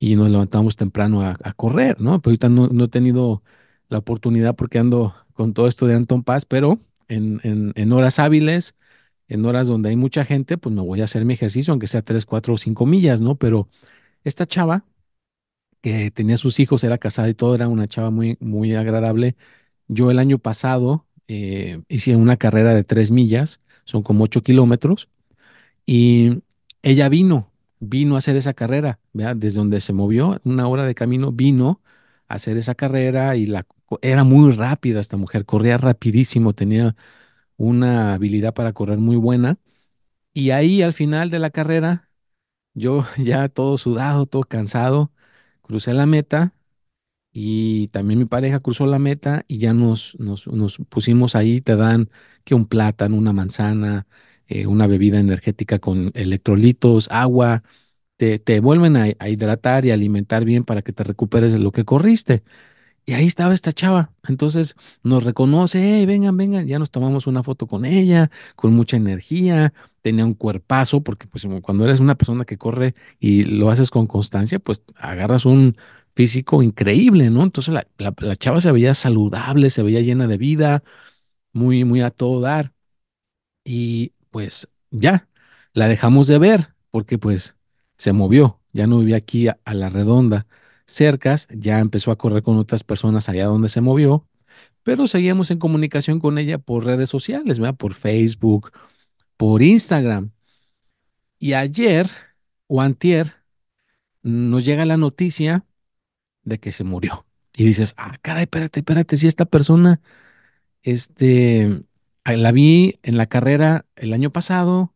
y 0.00 0.16
nos 0.16 0.30
levantábamos 0.30 0.76
temprano 0.76 1.22
a, 1.22 1.38
a 1.44 1.54
correr, 1.54 2.00
¿no? 2.02 2.22
Pero 2.22 2.32
ahorita 2.32 2.50
no, 2.50 2.68
no 2.68 2.86
he 2.86 2.88
tenido 2.88 3.44
la 3.90 3.98
oportunidad 4.00 4.56
porque 4.56 4.80
ando 4.80 5.14
con 5.34 5.54
todo 5.54 5.68
esto 5.68 5.86
de 5.88 5.96
Anton 5.96 6.24
Paz, 6.24 6.46
pero 6.46 6.80
en, 7.08 7.40
en, 7.44 7.72
en 7.76 7.92
horas 7.94 8.20
hábiles, 8.20 8.76
en 9.28 9.46
horas 9.46 9.68
donde 9.68 9.90
hay 9.90 9.96
mucha 9.96 10.24
gente, 10.26 10.58
pues 10.58 10.74
me 10.74 10.82
voy 10.82 11.02
a 11.02 11.04
hacer 11.04 11.24
mi 11.26 11.34
ejercicio, 11.34 11.72
aunque 11.72 11.88
sea 11.88 12.02
3, 12.02 12.26
4 12.26 12.54
o 12.54 12.58
5 12.58 12.86
millas, 12.86 13.22
¿no? 13.22 13.36
Pero 13.36 13.68
esta 14.24 14.46
chava 14.46 14.86
que 15.80 16.10
tenía 16.10 16.36
sus 16.36 16.60
hijos, 16.60 16.84
era 16.84 16.98
casada 16.98 17.28
y 17.28 17.34
todo, 17.34 17.54
era 17.54 17.68
una 17.68 17.88
chava 17.88 18.10
muy, 18.10 18.36
muy 18.40 18.74
agradable. 18.74 19.36
Yo 19.88 20.10
el 20.10 20.18
año 20.18 20.38
pasado 20.38 21.06
eh, 21.28 21.82
hice 21.88 22.16
una 22.16 22.36
carrera 22.36 22.74
de 22.74 22.84
3 22.84 23.10
millas, 23.10 23.62
son 23.84 24.02
como 24.02 24.24
8 24.24 24.42
kilómetros, 24.42 25.08
y 25.86 26.42
ella 26.82 27.08
vino, 27.08 27.49
vino 27.80 28.14
a 28.16 28.18
hacer 28.18 28.36
esa 28.36 28.54
carrera, 28.54 29.00
¿verdad? 29.12 29.36
Desde 29.36 29.58
donde 29.58 29.80
se 29.80 29.92
movió, 29.92 30.40
una 30.44 30.68
hora 30.68 30.84
de 30.86 30.94
camino, 30.94 31.32
vino 31.32 31.82
a 32.28 32.34
hacer 32.34 32.56
esa 32.56 32.74
carrera 32.74 33.36
y 33.36 33.46
la, 33.46 33.66
era 34.02 34.24
muy 34.24 34.52
rápida 34.52 35.00
esta 35.00 35.16
mujer, 35.16 35.46
corría 35.46 35.78
rapidísimo, 35.78 36.54
tenía 36.54 36.96
una 37.56 38.14
habilidad 38.14 38.54
para 38.54 38.72
correr 38.72 38.98
muy 38.98 39.16
buena. 39.16 39.58
Y 40.32 40.50
ahí 40.50 40.82
al 40.82 40.92
final 40.94 41.30
de 41.30 41.38
la 41.40 41.50
carrera, 41.50 42.10
yo 42.74 43.06
ya 43.18 43.48
todo 43.48 43.78
sudado, 43.78 44.26
todo 44.26 44.42
cansado, 44.44 45.12
crucé 45.62 45.94
la 45.94 46.06
meta 46.06 46.54
y 47.32 47.88
también 47.88 48.18
mi 48.18 48.24
pareja 48.26 48.60
cruzó 48.60 48.86
la 48.86 48.98
meta 48.98 49.44
y 49.48 49.58
ya 49.58 49.72
nos, 49.74 50.16
nos, 50.18 50.46
nos 50.48 50.78
pusimos 50.88 51.36
ahí, 51.36 51.60
te 51.60 51.76
dan 51.76 52.10
que 52.44 52.54
un 52.54 52.66
plátano, 52.66 53.16
una 53.16 53.32
manzana, 53.32 54.06
eh, 54.50 54.66
una 54.66 54.86
bebida 54.88 55.20
energética 55.20 55.78
con 55.78 56.10
electrolitos, 56.14 57.08
agua, 57.12 57.62
te, 58.16 58.38
te 58.40 58.60
vuelven 58.60 58.96
a, 58.96 59.08
hidratar 59.28 59.86
y 59.86 59.92
alimentar 59.92 60.44
bien 60.44 60.64
para 60.64 60.82
que 60.82 60.92
te 60.92 61.04
recuperes 61.04 61.52
de 61.52 61.60
lo 61.60 61.72
que 61.72 61.84
corriste. 61.84 62.42
Y 63.06 63.14
ahí 63.14 63.26
estaba 63.26 63.54
esta 63.54 63.72
chava. 63.72 64.12
Entonces 64.28 64.76
nos 65.04 65.24
reconoce, 65.24 65.80
hey, 65.82 66.06
vengan, 66.06 66.36
vengan. 66.36 66.66
Ya 66.68 66.78
nos 66.80 66.90
tomamos 66.90 67.26
una 67.28 67.42
foto 67.44 67.66
con 67.68 67.84
ella, 67.84 68.30
con 68.56 68.74
mucha 68.74 68.96
energía. 68.96 69.72
Tenía 70.02 70.24
un 70.24 70.34
cuerpazo, 70.34 71.02
porque 71.02 71.26
pues 71.28 71.46
cuando 71.62 71.84
eres 71.84 72.00
una 72.00 72.16
persona 72.16 72.44
que 72.44 72.58
corre 72.58 72.94
y 73.20 73.44
lo 73.44 73.70
haces 73.70 73.90
con 73.90 74.06
constancia, 74.06 74.58
pues 74.58 74.84
agarras 74.96 75.46
un 75.46 75.76
físico 76.14 76.62
increíble, 76.62 77.30
¿no? 77.30 77.42
Entonces 77.44 77.74
la, 77.74 77.86
la, 77.98 78.14
la 78.18 78.36
chava 78.36 78.60
se 78.60 78.72
veía 78.72 78.94
saludable, 78.94 79.70
se 79.70 79.82
veía 79.82 80.00
llena 80.00 80.26
de 80.28 80.38
vida, 80.38 80.82
muy, 81.52 81.84
muy 81.84 82.00
a 82.02 82.10
todo 82.10 82.40
dar. 82.40 82.72
Y 83.64 84.12
pues 84.30 84.68
ya, 84.90 85.28
la 85.72 85.88
dejamos 85.88 86.26
de 86.26 86.38
ver, 86.38 86.74
porque 86.90 87.18
pues 87.18 87.56
se 87.96 88.12
movió, 88.12 88.60
ya 88.72 88.86
no 88.86 88.98
vivía 88.98 89.16
aquí 89.16 89.48
a, 89.48 89.58
la 89.66 89.88
redonda 89.90 90.46
cercas, 90.86 91.46
ya 91.50 91.78
empezó 91.78 92.10
a 92.10 92.18
correr 92.18 92.42
con 92.42 92.56
otras 92.58 92.82
personas 92.84 93.28
allá 93.28 93.46
donde 93.46 93.68
se 93.68 93.80
movió, 93.80 94.26
pero 94.82 95.06
seguíamos 95.06 95.50
en 95.50 95.58
comunicación 95.58 96.18
con 96.20 96.38
ella 96.38 96.58
por 96.58 96.84
redes 96.84 97.08
sociales, 97.10 97.58
¿verdad? 97.58 97.76
Por 97.76 97.94
Facebook, 97.94 98.72
por 99.36 99.62
Instagram. 99.62 100.32
Y 101.38 101.52
ayer 101.54 102.10
o 102.66 102.80
antier 102.80 103.36
nos 104.22 104.64
llega 104.64 104.84
la 104.84 104.96
noticia 104.96 105.64
de 106.44 106.58
que 106.58 106.72
se 106.72 106.84
murió. 106.84 107.26
Y 107.54 107.64
dices, 107.64 107.94
ah, 107.96 108.16
caray, 108.22 108.44
espérate, 108.44 108.80
espérate, 108.80 109.16
si 109.16 109.26
esta 109.26 109.44
persona, 109.44 110.00
este, 110.82 111.82
la 112.24 112.52
vi 112.52 112.98
en 113.02 113.16
la 113.16 113.26
carrera 113.26 113.86
el 113.96 114.12
año 114.12 114.30
pasado, 114.30 114.94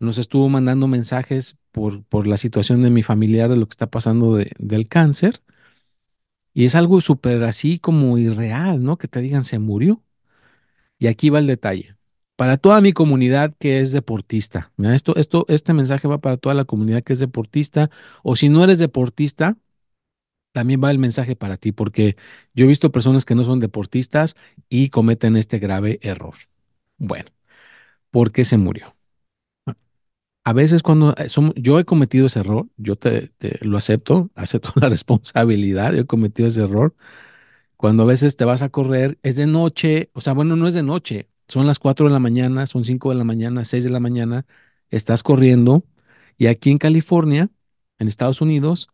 nos 0.00 0.18
estuvo 0.18 0.48
mandando 0.48 0.88
mensajes 0.88 1.56
por, 1.72 2.04
por 2.04 2.26
la 2.26 2.36
situación 2.36 2.82
de 2.82 2.90
mi 2.90 3.02
familiar, 3.02 3.50
de 3.50 3.56
lo 3.56 3.66
que 3.66 3.72
está 3.72 3.88
pasando 3.88 4.36
de, 4.36 4.50
del 4.58 4.88
cáncer. 4.88 5.42
Y 6.54 6.64
es 6.64 6.74
algo 6.74 7.00
súper 7.00 7.44
así 7.44 7.78
como 7.78 8.18
irreal, 8.18 8.82
¿no? 8.82 8.98
Que 8.98 9.08
te 9.08 9.20
digan 9.20 9.44
se 9.44 9.58
murió. 9.58 10.02
Y 10.98 11.06
aquí 11.06 11.30
va 11.30 11.38
el 11.38 11.46
detalle. 11.46 11.96
Para 12.36 12.56
toda 12.56 12.80
mi 12.80 12.92
comunidad 12.92 13.54
que 13.58 13.80
es 13.80 13.92
deportista, 13.92 14.72
esto, 14.78 15.16
esto, 15.16 15.44
este 15.48 15.72
mensaje 15.74 16.06
va 16.06 16.18
para 16.18 16.36
toda 16.36 16.54
la 16.54 16.64
comunidad 16.64 17.02
que 17.02 17.12
es 17.12 17.18
deportista, 17.18 17.90
o 18.22 18.36
si 18.36 18.48
no 18.48 18.62
eres 18.62 18.78
deportista, 18.78 19.56
también 20.58 20.82
va 20.82 20.90
el 20.90 20.98
mensaje 20.98 21.36
para 21.36 21.56
ti, 21.56 21.70
porque 21.70 22.16
yo 22.52 22.64
he 22.64 22.68
visto 22.68 22.90
personas 22.90 23.24
que 23.24 23.36
no 23.36 23.44
son 23.44 23.60
deportistas 23.60 24.34
y 24.68 24.88
cometen 24.88 25.36
este 25.36 25.60
grave 25.60 26.00
error. 26.02 26.34
Bueno, 26.96 27.30
¿por 28.10 28.32
qué 28.32 28.44
se 28.44 28.58
murió? 28.58 28.96
A 30.42 30.52
veces 30.52 30.82
cuando 30.82 31.14
somos, 31.28 31.52
yo 31.54 31.78
he 31.78 31.84
cometido 31.84 32.26
ese 32.26 32.40
error, 32.40 32.66
yo 32.76 32.96
te, 32.96 33.28
te 33.38 33.64
lo 33.64 33.76
acepto, 33.76 34.32
acepto 34.34 34.72
la 34.80 34.88
responsabilidad, 34.88 35.92
yo 35.92 36.00
he 36.00 36.06
cometido 36.06 36.48
ese 36.48 36.64
error. 36.64 36.96
Cuando 37.76 38.02
a 38.02 38.06
veces 38.06 38.36
te 38.36 38.44
vas 38.44 38.62
a 38.62 38.70
correr, 38.70 39.18
es 39.22 39.36
de 39.36 39.46
noche, 39.46 40.10
o 40.14 40.20
sea, 40.20 40.32
bueno, 40.32 40.56
no 40.56 40.66
es 40.66 40.74
de 40.74 40.82
noche, 40.82 41.28
son 41.46 41.68
las 41.68 41.78
4 41.78 42.08
de 42.08 42.12
la 42.12 42.18
mañana, 42.18 42.66
son 42.66 42.82
5 42.82 43.10
de 43.10 43.14
la 43.16 43.24
mañana, 43.24 43.64
6 43.64 43.84
de 43.84 43.90
la 43.90 44.00
mañana, 44.00 44.44
estás 44.90 45.22
corriendo 45.22 45.84
y 46.36 46.46
aquí 46.48 46.72
en 46.72 46.78
California, 46.78 47.50
en 48.00 48.08
Estados 48.08 48.40
Unidos, 48.40 48.88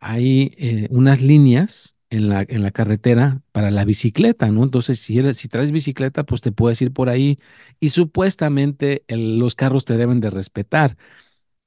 hay 0.00 0.54
eh, 0.58 0.88
unas 0.90 1.20
líneas 1.22 1.96
en 2.10 2.28
la, 2.28 2.44
en 2.48 2.62
la 2.62 2.70
carretera 2.72 3.42
para 3.52 3.70
la 3.70 3.84
bicicleta, 3.84 4.50
¿no? 4.50 4.64
Entonces, 4.64 4.98
si, 4.98 5.18
eres, 5.18 5.36
si 5.38 5.48
traes 5.48 5.72
bicicleta, 5.72 6.24
pues 6.24 6.40
te 6.40 6.52
puedes 6.52 6.82
ir 6.82 6.92
por 6.92 7.08
ahí 7.08 7.38
y 7.80 7.90
supuestamente 7.90 9.04
los 9.08 9.54
carros 9.54 9.84
te 9.84 9.96
deben 9.96 10.20
de 10.20 10.30
respetar. 10.30 10.96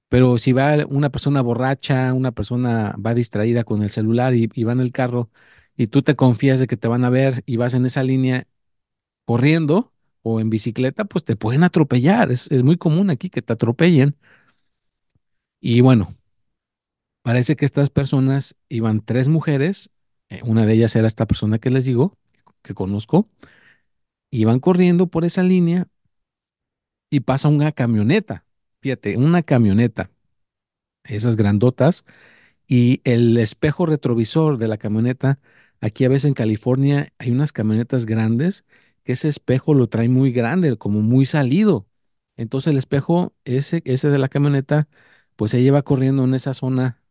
Pero 0.10 0.38
si 0.38 0.54
va 0.54 0.86
una 0.88 1.10
persona 1.12 1.42
borracha, 1.42 2.14
una 2.14 2.32
persona 2.32 2.96
va 3.04 3.14
distraída 3.16 3.64
con 3.64 3.82
el 3.84 3.90
celular 3.90 4.36
y, 4.36 4.50
y 4.54 4.64
va 4.64 4.74
en 4.74 4.80
el 4.82 4.92
carro 4.92 5.32
y 5.76 5.88
tú 5.88 6.02
te 6.04 6.16
confías 6.16 6.60
de 6.60 6.68
que 6.68 6.78
te 6.78 6.88
van 6.88 7.04
a 7.06 7.10
ver 7.10 7.44
y 7.48 7.58
vas 7.58 7.74
en 7.74 7.86
esa 7.86 8.04
línea 8.04 8.48
corriendo 9.26 9.94
o 10.24 10.40
en 10.40 10.50
bicicleta, 10.50 11.06
pues 11.06 11.24
te 11.26 11.36
pueden 11.36 11.64
atropellar. 11.64 12.32
Es, 12.32 12.52
es 12.52 12.64
muy 12.64 12.78
común 12.78 13.10
aquí 13.10 13.30
que 13.30 13.42
te 13.42 13.54
atropellen. 13.54 14.16
Y 15.60 15.82
bueno, 15.82 16.16
parece 17.24 17.56
que 17.56 17.66
estas 17.66 17.90
personas 17.90 18.56
iban 18.70 19.02
tres 19.02 19.30
mujeres, 19.30 19.90
eh, 20.30 20.42
una 20.46 20.66
de 20.66 20.74
ellas 20.74 20.96
era 20.96 21.08
esta 21.08 21.26
persona 21.26 21.60
que 21.60 21.72
les 21.72 21.86
digo, 21.86 22.18
que 22.62 22.76
conozco, 22.76 23.30
iban 24.32 24.60
corriendo 24.60 25.08
por 25.08 25.26
esa 25.26 25.44
línea 25.44 25.88
y 27.10 27.22
pasa 27.22 27.48
una 27.50 27.72
camioneta, 27.72 28.46
fíjate, 28.82 29.18
una 29.18 29.44
camioneta, 29.44 30.12
esas 31.04 31.36
grandotas, 31.36 32.06
y 32.68 33.02
el 33.04 33.38
espejo 33.38 33.86
retrovisor 33.86 34.58
de 34.58 34.68
la 34.68 34.78
camioneta, 34.78 35.40
aquí 35.82 36.06
a 36.06 36.10
veces 36.10 36.26
en 36.26 36.34
California 36.34 37.14
hay 37.20 37.32
unas 37.32 37.52
camionetas 37.54 38.06
grandes 38.06 38.66
que 39.04 39.14
ese 39.14 39.28
espejo 39.28 39.74
lo 39.74 39.88
trae 39.90 40.10
muy 40.10 40.32
grande, 40.32 40.78
como 40.78 41.02
muy 41.02 41.26
salido. 41.26 41.88
Entonces 42.38 42.72
el 42.72 42.78
espejo, 42.78 43.34
ese, 43.46 43.82
ese 43.86 44.10
de 44.10 44.18
la 44.18 44.30
camioneta, 44.30 44.88
pues 45.36 45.52
se 45.52 45.62
lleva 45.62 45.84
corriendo 45.84 46.24
en 46.24 46.34
esa 46.34 46.54
zona 46.54 47.03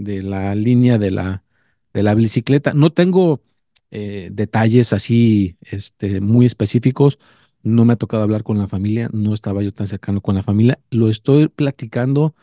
de 0.00 0.22
la 0.22 0.54
línea 0.54 0.98
de 0.98 1.10
la, 1.10 1.44
de 1.92 2.02
la 2.02 2.14
bicicleta. 2.14 2.72
No 2.74 2.90
tengo 2.90 3.42
eh, 3.90 4.30
detalles 4.32 4.92
así 4.92 5.56
este, 5.62 6.20
muy 6.20 6.46
específicos. 6.46 7.18
No 7.62 7.84
me 7.84 7.92
ha 7.92 7.96
tocado 7.96 8.22
hablar 8.22 8.42
con 8.42 8.58
la 8.58 8.68
familia, 8.68 9.10
no 9.12 9.34
estaba 9.34 9.62
yo 9.62 9.72
tan 9.72 9.86
cercano 9.86 10.22
con 10.22 10.34
la 10.34 10.42
familia. 10.42 10.80
Lo 10.90 11.08
estoy 11.10 11.48
platicando 11.48 12.34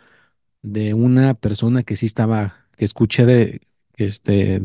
de 0.61 0.93
una 0.93 1.33
persona 1.33 1.83
que 1.83 1.95
sí 1.95 2.05
estaba, 2.05 2.67
que 2.77 2.85
escuché 2.85 3.25
de, 3.25 3.61
este, 3.97 4.61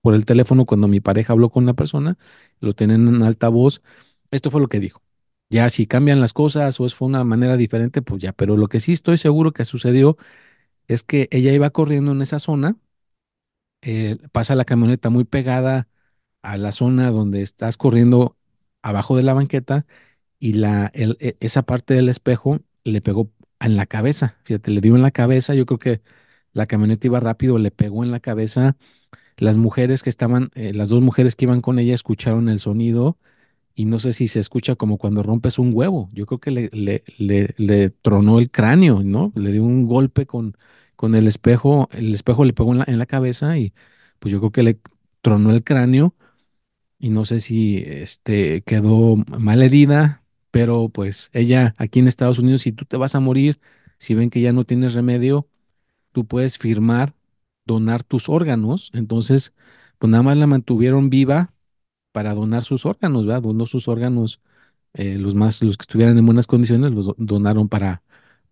por 0.00 0.14
el 0.14 0.24
teléfono 0.24 0.64
cuando 0.66 0.88
mi 0.88 1.00
pareja 1.00 1.34
habló 1.34 1.50
con 1.50 1.66
la 1.66 1.74
persona, 1.74 2.18
lo 2.60 2.74
tienen 2.74 3.08
en 3.08 3.22
altavoz. 3.22 3.82
Esto 4.30 4.50
fue 4.50 4.60
lo 4.62 4.68
que 4.68 4.80
dijo. 4.80 5.02
Ya 5.50 5.68
si 5.70 5.86
cambian 5.86 6.20
las 6.20 6.32
cosas 6.32 6.80
o 6.80 6.88
fue 6.88 7.08
una 7.08 7.24
manera 7.24 7.58
diferente, 7.58 8.00
pues 8.02 8.22
ya, 8.22 8.32
pero 8.32 8.56
lo 8.56 8.68
que 8.68 8.80
sí 8.80 8.92
estoy 8.92 9.18
seguro 9.18 9.52
que 9.52 9.66
sucedió 9.66 10.16
es 10.88 11.02
que 11.02 11.28
ella 11.30 11.52
iba 11.52 11.70
corriendo 11.70 12.12
en 12.12 12.22
esa 12.22 12.38
zona, 12.38 12.76
eh, 13.82 14.18
pasa 14.32 14.54
la 14.54 14.64
camioneta 14.64 15.10
muy 15.10 15.24
pegada 15.24 15.88
a 16.42 16.56
la 16.58 16.72
zona 16.72 17.10
donde 17.10 17.42
estás 17.42 17.76
corriendo 17.76 18.36
abajo 18.82 19.16
de 19.16 19.22
la 19.24 19.34
banqueta 19.34 19.86
y 20.38 20.54
la, 20.54 20.90
e, 20.94 21.36
esa 21.40 21.62
parte 21.62 21.94
del 21.94 22.08
espejo 22.08 22.60
le 22.84 23.00
pegó 23.00 23.30
en 23.60 23.76
la 23.76 23.86
cabeza, 23.86 24.36
fíjate, 24.44 24.70
le 24.72 24.80
dio 24.80 24.96
en 24.96 25.02
la 25.02 25.12
cabeza, 25.12 25.54
yo 25.54 25.66
creo 25.66 25.78
que 25.78 26.02
la 26.52 26.66
camioneta 26.66 27.06
iba 27.06 27.20
rápido, 27.20 27.58
le 27.58 27.70
pegó 27.70 28.04
en 28.04 28.10
la 28.10 28.20
cabeza. 28.20 28.76
Las 29.38 29.56
mujeres 29.58 30.02
que 30.02 30.10
estaban, 30.10 30.50
eh, 30.54 30.74
las 30.74 30.88
dos 30.90 31.02
mujeres 31.02 31.36
que 31.36 31.46
iban 31.46 31.60
con 31.62 31.78
ella 31.78 31.94
escucharon 31.94 32.48
el 32.48 32.58
sonido 32.60 33.18
y 33.74 33.86
no 33.86 33.98
sé 33.98 34.12
si 34.12 34.28
se 34.28 34.40
escucha 34.40 34.76
como 34.76 34.98
cuando 34.98 35.22
rompes 35.22 35.58
un 35.58 35.72
huevo. 35.74 36.10
Yo 36.12 36.26
creo 36.26 36.38
que 36.40 36.50
le, 36.50 36.70
le, 37.18 37.54
le, 37.56 37.90
tronó 37.90 38.38
el 38.38 38.50
cráneo, 38.50 39.02
¿no? 39.02 39.32
Le 39.34 39.52
dio 39.52 39.64
un 39.64 39.86
golpe 39.86 40.26
con, 40.26 40.56
con 40.96 41.14
el 41.14 41.26
espejo, 41.26 41.88
el 41.92 42.14
espejo 42.14 42.44
le 42.44 42.52
pegó 42.52 42.72
en 42.72 42.78
la, 42.78 42.84
en 42.88 42.98
la 42.98 43.06
cabeza 43.06 43.58
y 43.58 43.72
pues 44.18 44.32
yo 44.32 44.40
creo 44.40 44.52
que 44.52 44.62
le 44.62 44.78
tronó 45.22 45.50
el 45.50 45.64
cráneo 45.64 46.14
y 46.98 47.10
no 47.10 47.24
sé 47.24 47.40
si 47.40 47.78
este, 47.86 48.62
quedó 48.62 49.16
mal 49.38 49.62
herida, 49.62 50.22
pero 50.50 50.88
pues 50.88 51.30
ella 51.32 51.74
aquí 51.78 52.00
en 52.00 52.08
Estados 52.08 52.38
Unidos, 52.38 52.62
si 52.62 52.72
tú 52.72 52.84
te 52.84 52.96
vas 52.96 53.14
a 53.14 53.20
morir, 53.20 53.60
si 53.98 54.14
ven 54.14 54.30
que 54.30 54.40
ya 54.40 54.52
no 54.52 54.64
tienes 54.64 54.94
remedio, 54.94 55.48
tú 56.12 56.26
puedes 56.26 56.58
firmar, 56.58 57.14
donar 57.66 58.04
tus 58.04 58.28
órganos. 58.28 58.90
Entonces, 58.94 59.54
pues 59.98 60.10
nada 60.10 60.22
más 60.22 60.36
la 60.36 60.46
mantuvieron 60.46 61.10
viva 61.10 61.52
para 62.12 62.34
donar 62.34 62.62
sus 62.62 62.86
órganos, 62.86 63.26
¿verdad? 63.26 63.42
Donó 63.42 63.66
sus 63.66 63.88
órganos, 63.88 64.40
eh, 64.94 65.16
los 65.18 65.34
más, 65.34 65.62
los 65.62 65.76
que 65.76 65.82
estuvieran 65.82 66.18
en 66.18 66.26
buenas 66.26 66.46
condiciones, 66.46 66.92
los 66.92 67.12
donaron 67.16 67.68
para, 67.68 68.02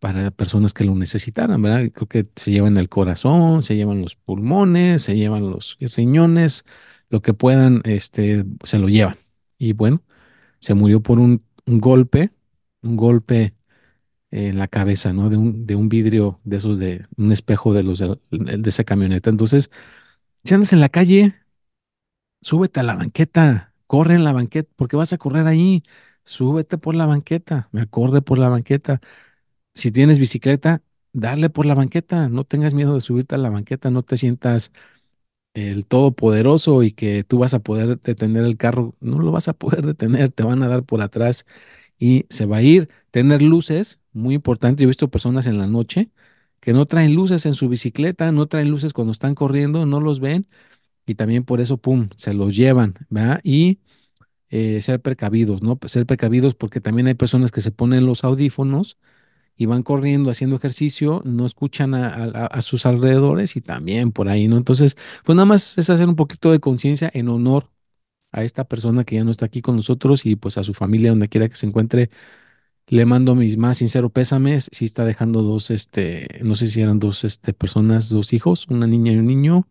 para 0.01 0.31
personas 0.31 0.75
que 0.75 0.85
lo 0.85 0.95
necesitaran, 0.95 1.63
¿verdad? 1.63 1.91
Creo 1.93 2.09
que 2.09 2.27
se 2.37 2.51
llevan 2.51 2.79
el 2.79 2.89
corazón, 2.89 3.63
se 3.63 3.77
llevan 3.77 4.03
los 4.03 4.17
pulmones, 4.17 5.03
se 5.03 5.17
llevan 5.17 5.51
los 5.51 5.77
riñones, 5.97 6.65
lo 7.11 7.23
que 7.23 7.35
puedan, 7.35 7.83
este, 7.85 8.45
se 8.65 8.79
lo 8.79 8.89
llevan. 8.89 9.17
Y 9.59 9.75
bueno, 9.75 10.03
se 10.61 10.75
murió 10.75 11.03
por 11.03 11.19
un, 11.19 11.43
golpe, 11.67 12.31
un 12.83 12.97
golpe 12.97 13.55
en 14.31 14.59
la 14.59 14.69
cabeza, 14.69 15.13
¿no? 15.13 15.29
De 15.31 15.37
un, 15.37 15.67
de 15.67 15.77
un 15.77 15.89
vidrio 15.89 16.41
de 16.45 16.57
esos 16.57 16.79
de 16.79 17.07
un 17.17 17.33
espejo 17.33 17.75
de 17.75 17.83
los 17.83 17.99
de, 17.99 18.19
de 18.31 18.71
esa 18.71 18.85
camioneta. 18.85 19.31
Entonces, 19.31 19.71
si 20.45 20.55
andas 20.55 20.73
en 20.73 20.81
la 20.81 20.89
calle, 20.89 21.35
súbete 22.43 22.81
a 22.81 22.83
la 22.83 22.95
banqueta, 22.97 23.75
corre 23.87 24.15
en 24.15 24.25
la 24.25 24.33
banqueta, 24.33 24.71
porque 24.77 24.97
vas 24.97 25.13
a 25.13 25.19
correr 25.19 25.47
ahí, 25.47 25.83
súbete 26.25 26.79
por 26.79 26.95
la 26.95 27.07
banqueta, 27.07 27.69
me 27.73 27.87
corre 27.87 28.23
por 28.23 28.39
la 28.39 28.49
banqueta. 28.49 29.01
Si 29.75 29.93
tienes 29.93 30.19
bicicleta, 30.19 30.83
dale 31.13 31.51
por 31.51 31.67
la 31.67 31.75
banqueta, 31.75 32.29
no 32.29 32.45
tengas 32.45 32.75
miedo 32.75 32.95
de 32.95 33.01
subirte 33.01 33.35
a 33.37 33.39
la 33.39 33.51
banqueta, 33.51 33.91
no 33.91 34.03
te 34.05 34.17
sientas 34.19 34.73
el 35.55 35.87
todopoderoso 35.87 36.83
y 36.83 36.93
que 36.93 37.25
tú 37.25 37.39
vas 37.39 37.55
a 37.55 37.61
poder 37.61 38.01
detener 38.01 38.45
el 38.45 38.57
carro, 38.57 38.97
no 39.01 39.19
lo 39.21 39.33
vas 39.33 39.49
a 39.49 39.55
poder 39.55 39.85
detener, 39.87 40.31
te 40.33 40.43
van 40.45 40.63
a 40.63 40.69
dar 40.69 40.85
por 40.85 41.03
atrás 41.03 41.47
y 41.99 42.27
se 42.31 42.47
va 42.47 42.59
a 42.59 42.63
ir. 42.63 42.91
Tener 43.11 43.43
luces, 43.43 44.01
muy 44.13 44.35
importante, 44.37 44.83
yo 44.85 44.87
he 44.89 44.91
visto 44.91 45.11
personas 45.11 45.47
en 45.47 45.59
la 45.59 45.67
noche 45.67 46.11
que 46.61 46.73
no 46.75 46.87
traen 46.87 47.15
luces 47.15 47.47
en 47.47 47.55
su 47.55 47.69
bicicleta, 47.69 48.33
no 48.33 48.47
traen 48.49 48.71
luces 48.71 48.93
cuando 48.93 49.13
están 49.13 49.35
corriendo, 49.35 49.87
no 49.87 50.01
los 50.01 50.21
ven 50.21 50.47
y 51.11 51.15
también 51.15 51.45
por 51.45 51.61
eso, 51.61 51.79
pum, 51.79 52.09
se 52.17 52.35
los 52.35 52.57
llevan, 52.57 52.95
¿verdad? 53.11 53.41
Y 53.45 53.81
eh, 54.51 54.83
ser 54.83 55.01
precavidos, 55.01 55.63
¿no? 55.63 55.79
Ser 55.87 56.07
precavidos 56.07 56.55
porque 56.55 56.81
también 56.81 57.07
hay 57.09 57.15
personas 57.15 57.53
que 57.53 57.61
se 57.61 57.73
ponen 57.73 58.07
los 58.07 58.25
audífonos 58.25 58.99
y 59.57 59.67
van 59.67 59.83
corriendo, 59.83 60.31
haciendo 60.31 60.57
ejercicio, 60.57 61.23
no 61.25 61.47
escuchan 61.47 61.95
a, 61.95 62.63
sus 62.63 62.87
alrededores 62.87 63.57
y 63.57 63.61
también 63.61 64.13
por 64.13 64.29
ahí, 64.29 64.49
¿no? 64.49 64.57
Entonces, 64.57 64.97
pues 65.25 65.37
nada 65.37 65.47
más 65.47 65.77
es 65.79 65.91
hacer 65.91 66.09
un 66.09 66.17
poquito 66.17 66.53
de 66.53 66.61
conciencia 66.61 67.11
en 67.13 67.29
honor 67.29 67.71
a 68.33 68.45
esta 68.45 68.65
persona 68.65 69.05
que 69.05 69.17
ya 69.17 69.25
no 69.25 69.31
está 69.31 69.47
aquí 69.47 69.63
con 69.63 69.77
nosotros 69.77 70.27
y 70.27 70.37
pues 70.37 70.59
a 70.59 70.65
su 70.65 70.75
familia, 70.75 71.11
donde 71.11 71.29
quiera 71.29 71.49
que 71.49 71.57
se 71.57 71.67
encuentre, 71.67 72.11
le 72.89 73.07
mando 73.07 73.35
mis 73.35 73.57
más 73.57 73.79
sinceros 73.79 74.13
pésames. 74.13 74.69
Sí 74.73 74.85
está 74.85 75.05
dejando 75.05 75.43
dos, 75.43 75.71
este, 75.71 76.27
no 76.43 76.55
sé 76.57 76.69
si 76.69 76.81
eran 76.83 76.99
dos, 76.99 77.25
este, 77.25 77.53
personas, 77.55 78.09
dos 78.11 78.33
hijos, 78.33 78.67
una 78.69 78.87
niña 78.87 79.13
y 79.13 79.19
un 79.19 79.27
niño. 79.27 79.69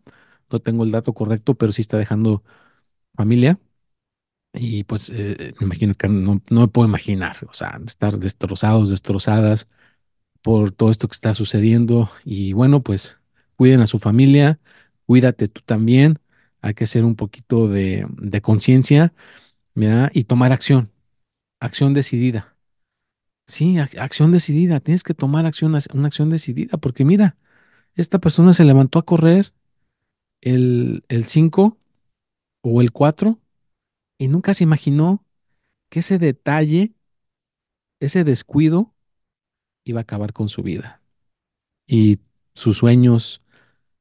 No 0.52 0.60
tengo 0.60 0.84
el 0.84 0.92
dato 0.92 1.14
correcto, 1.14 1.56
pero 1.56 1.72
sí 1.72 1.82
está 1.82 1.98
dejando 1.98 2.44
familia. 3.16 3.60
Y 4.54 4.84
pues 4.86 5.12
eh, 5.12 5.54
me 5.60 5.66
imagino 5.68 5.94
que 5.96 6.08
no, 6.10 6.42
no 6.50 6.62
me 6.62 6.68
puedo 6.68 6.88
imaginar, 6.90 7.38
o 7.50 7.54
sea, 7.54 7.80
estar 7.86 8.18
destrozados, 8.20 8.90
destrozadas 8.90 9.70
por 10.42 10.72
todo 10.72 10.92
esto 10.92 11.08
que 11.10 11.14
está 11.16 11.34
sucediendo. 11.36 12.10
Y 12.26 12.54
bueno, 12.54 12.84
pues 12.84 13.20
cuiden 13.58 13.82
a 13.82 13.88
su 13.88 14.00
familia, 14.00 14.60
cuídate 15.06 15.48
tú 15.50 15.62
también. 15.66 16.20
Hay 16.62 16.74
que 16.76 16.86
hacer 16.86 17.06
un 17.06 17.16
poquito 17.16 17.68
de, 17.70 18.08
de 18.20 18.42
conciencia. 18.42 19.14
Y 20.14 20.24
tomar 20.26 20.52
acción, 20.52 20.92
acción 21.60 21.94
decidida. 21.94 22.58
Sí, 23.48 23.76
ac- 23.78 24.00
acción 24.00 24.32
decidida. 24.32 24.80
Tienes 24.80 25.04
que 25.04 25.14
tomar 25.14 25.46
acción, 25.46 25.76
una 25.94 26.08
acción 26.08 26.30
decidida, 26.30 26.78
porque 26.78 27.06
mira, 27.06 27.38
esta 27.96 28.20
persona 28.20 28.54
se 28.54 28.66
levantó 28.66 29.00
a 29.00 29.06
correr 29.06 29.54
el, 30.42 31.04
el 31.10 31.26
5 31.26 31.78
o 32.62 32.82
el 32.82 32.92
4 32.92 33.40
y 34.18 34.28
nunca 34.28 34.54
se 34.54 34.64
imaginó 34.64 35.24
que 35.90 36.00
ese 36.00 36.20
detalle, 36.20 36.94
ese 38.00 38.24
descuido, 38.24 38.94
iba 39.84 40.00
a 40.00 40.04
acabar 40.04 40.34
con 40.34 40.50
su 40.50 40.62
vida 40.62 41.02
y 41.88 42.20
sus 42.54 42.78
sueños, 42.78 43.42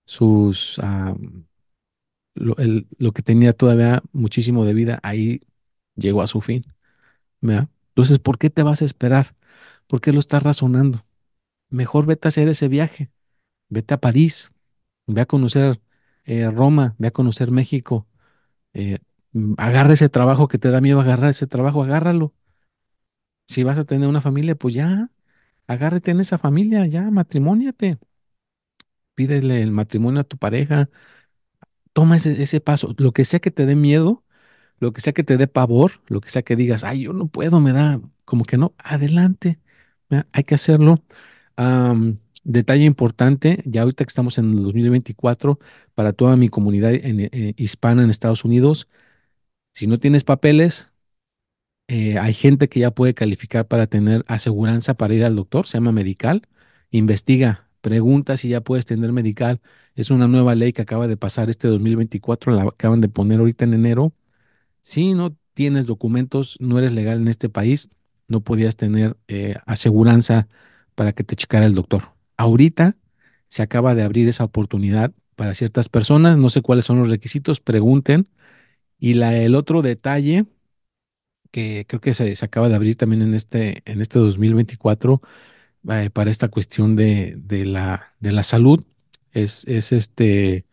sus, 0.04 0.78
ah, 0.80 1.14
lo, 2.34 2.56
lo 2.98 3.12
que 3.12 3.22
tenía 3.22 3.52
todavía 3.52 4.02
muchísimo 4.12 4.64
de 4.64 4.74
vida, 4.74 5.00
ahí 5.02 5.40
llegó 5.96 6.22
a 6.22 6.26
su 6.26 6.40
fin. 6.40 6.64
Entonces, 7.40 8.18
¿por 8.18 8.38
qué 8.38 8.50
te 8.50 8.62
vas 8.62 8.82
a 8.82 8.84
esperar? 8.84 9.34
¿Por 9.86 10.00
qué 10.00 10.12
lo 10.12 10.20
estás 10.20 10.42
razonando? 10.42 11.04
Mejor 11.70 12.06
vete 12.06 12.28
a 12.28 12.30
hacer 12.30 12.48
ese 12.48 12.68
viaje, 12.68 13.10
vete 13.68 13.94
a 13.94 14.00
París, 14.00 14.52
ve 15.06 15.20
a 15.20 15.26
conocer 15.26 15.80
eh, 16.28 16.50
Roma, 16.50 16.94
ve 16.98 17.08
a 17.08 17.12
conocer 17.12 17.50
México, 17.52 18.06
eh, 18.74 18.98
mm, 19.32 19.54
agarra 19.58 19.94
ese 19.94 20.08
trabajo 20.10 20.48
que 20.48 20.58
te 20.58 20.70
da 20.70 20.80
miedo 20.82 21.00
agarrar 21.00 21.30
ese 21.30 21.46
trabajo, 21.48 21.82
agárralo. 21.84 22.34
Si 23.48 23.62
vas 23.64 23.78
a 23.78 23.84
tener 23.84 24.08
una 24.08 24.20
familia, 24.20 24.54
pues 24.54 24.74
ya, 24.74 25.10
agárrate 25.66 26.10
en 26.12 26.20
esa 26.20 26.38
familia, 26.38 26.86
ya, 26.86 27.10
matrimóniate, 27.10 27.98
pídele 29.14 29.62
el 29.62 29.70
matrimonio 29.72 30.20
a 30.20 30.24
tu 30.24 30.38
pareja, 30.38 30.88
toma 31.92 32.16
ese, 32.16 32.42
ese 32.42 32.60
paso, 32.60 32.94
lo 32.98 33.12
que 33.12 33.24
sea 33.24 33.40
que 33.40 33.50
te 33.50 33.66
dé 33.66 33.76
miedo 33.76 34.24
lo 34.80 34.92
que 34.94 35.02
sea 35.02 35.14
que 35.14 35.24
te 35.24 35.36
dé 35.38 35.46
pavor, 35.48 35.92
lo 36.08 36.22
que 36.22 36.30
sea 36.30 36.42
que 36.42 36.56
digas, 36.56 36.84
ay, 36.84 37.02
yo 37.02 37.12
no 37.14 37.28
puedo, 37.28 37.60
me 37.60 37.72
da 37.72 38.00
como 38.24 38.44
que 38.44 38.58
no, 38.58 38.74
adelante, 38.78 39.60
hay 40.32 40.44
que 40.44 40.56
hacerlo. 40.56 41.04
Detalle 42.44 42.84
importante, 42.84 43.62
ya 43.64 43.82
ahorita 43.82 44.04
que 44.04 44.08
estamos 44.08 44.38
en 44.38 44.52
el 44.52 44.62
2024, 44.62 45.58
para 45.94 46.12
toda 46.12 46.36
mi 46.36 46.48
comunidad 46.48 46.92
eh, 46.94 47.54
hispana 47.56 48.02
en 48.02 48.10
Estados 48.10 48.44
Unidos, 48.44 48.88
si 49.72 49.86
no 49.86 49.98
tienes 49.98 50.24
papeles, 50.24 50.90
eh, 51.88 52.18
hay 52.18 52.34
gente 52.34 52.68
que 52.68 52.80
ya 52.80 52.90
puede 52.90 53.14
calificar 53.14 53.66
para 53.66 53.86
tener 53.86 54.24
aseguranza 54.28 54.94
para 54.94 55.14
ir 55.14 55.24
al 55.24 55.36
doctor, 55.36 55.66
se 55.66 55.78
llama 55.78 55.92
medical, 55.92 56.48
investiga, 56.90 57.68
pregunta 57.80 58.36
si 58.36 58.48
ya 58.50 58.60
puedes 58.60 58.84
tener 58.86 59.12
medical. 59.12 59.60
Es 59.94 60.10
una 60.10 60.28
nueva 60.28 60.54
ley 60.54 60.72
que 60.72 60.82
acaba 60.82 61.08
de 61.08 61.16
pasar 61.16 61.50
este 61.50 61.68
2024, 61.68 62.52
la 62.52 62.62
acaban 62.64 63.00
de 63.00 63.08
poner 63.08 63.40
ahorita 63.40 63.64
en 63.64 63.74
enero 63.74 64.14
si 64.82 65.14
no 65.14 65.36
tienes 65.54 65.86
documentos, 65.86 66.56
no 66.60 66.78
eres 66.78 66.92
legal 66.92 67.20
en 67.20 67.28
este 67.28 67.48
país, 67.50 67.90
no 68.26 68.40
podías 68.40 68.76
tener 68.76 69.18
eh, 69.28 69.56
aseguranza 69.66 70.48
para 70.94 71.12
que 71.12 71.24
te 71.24 71.36
checara 71.36 71.66
el 71.66 71.74
doctor. 71.74 72.17
Ahorita 72.38 72.96
se 73.48 73.62
acaba 73.62 73.96
de 73.96 74.04
abrir 74.04 74.28
esa 74.28 74.44
oportunidad 74.44 75.12
para 75.36 75.54
ciertas 75.54 75.90
personas, 75.90 76.38
no 76.38 76.50
sé 76.50 76.62
cuáles 76.62 76.86
son 76.86 76.98
los 77.00 77.10
requisitos, 77.10 77.60
pregunten. 77.60 78.28
Y 79.00 79.14
la, 79.14 79.36
el 79.36 79.54
otro 79.56 79.82
detalle 79.82 80.46
que 81.50 81.86
creo 81.88 82.00
que 82.00 82.14
se, 82.14 82.36
se 82.36 82.44
acaba 82.44 82.68
de 82.68 82.74
abrir 82.74 82.96
también 82.96 83.22
en 83.22 83.34
este, 83.34 83.82
en 83.90 84.00
este 84.00 84.18
2024 84.18 85.22
eh, 85.90 86.10
para 86.10 86.30
esta 86.30 86.48
cuestión 86.48 86.96
de, 86.96 87.34
de 87.38 87.64
la, 87.66 88.14
de 88.20 88.32
la 88.32 88.42
salud 88.42 88.84
es, 89.32 89.64
es 89.66 89.92
este 89.92 90.66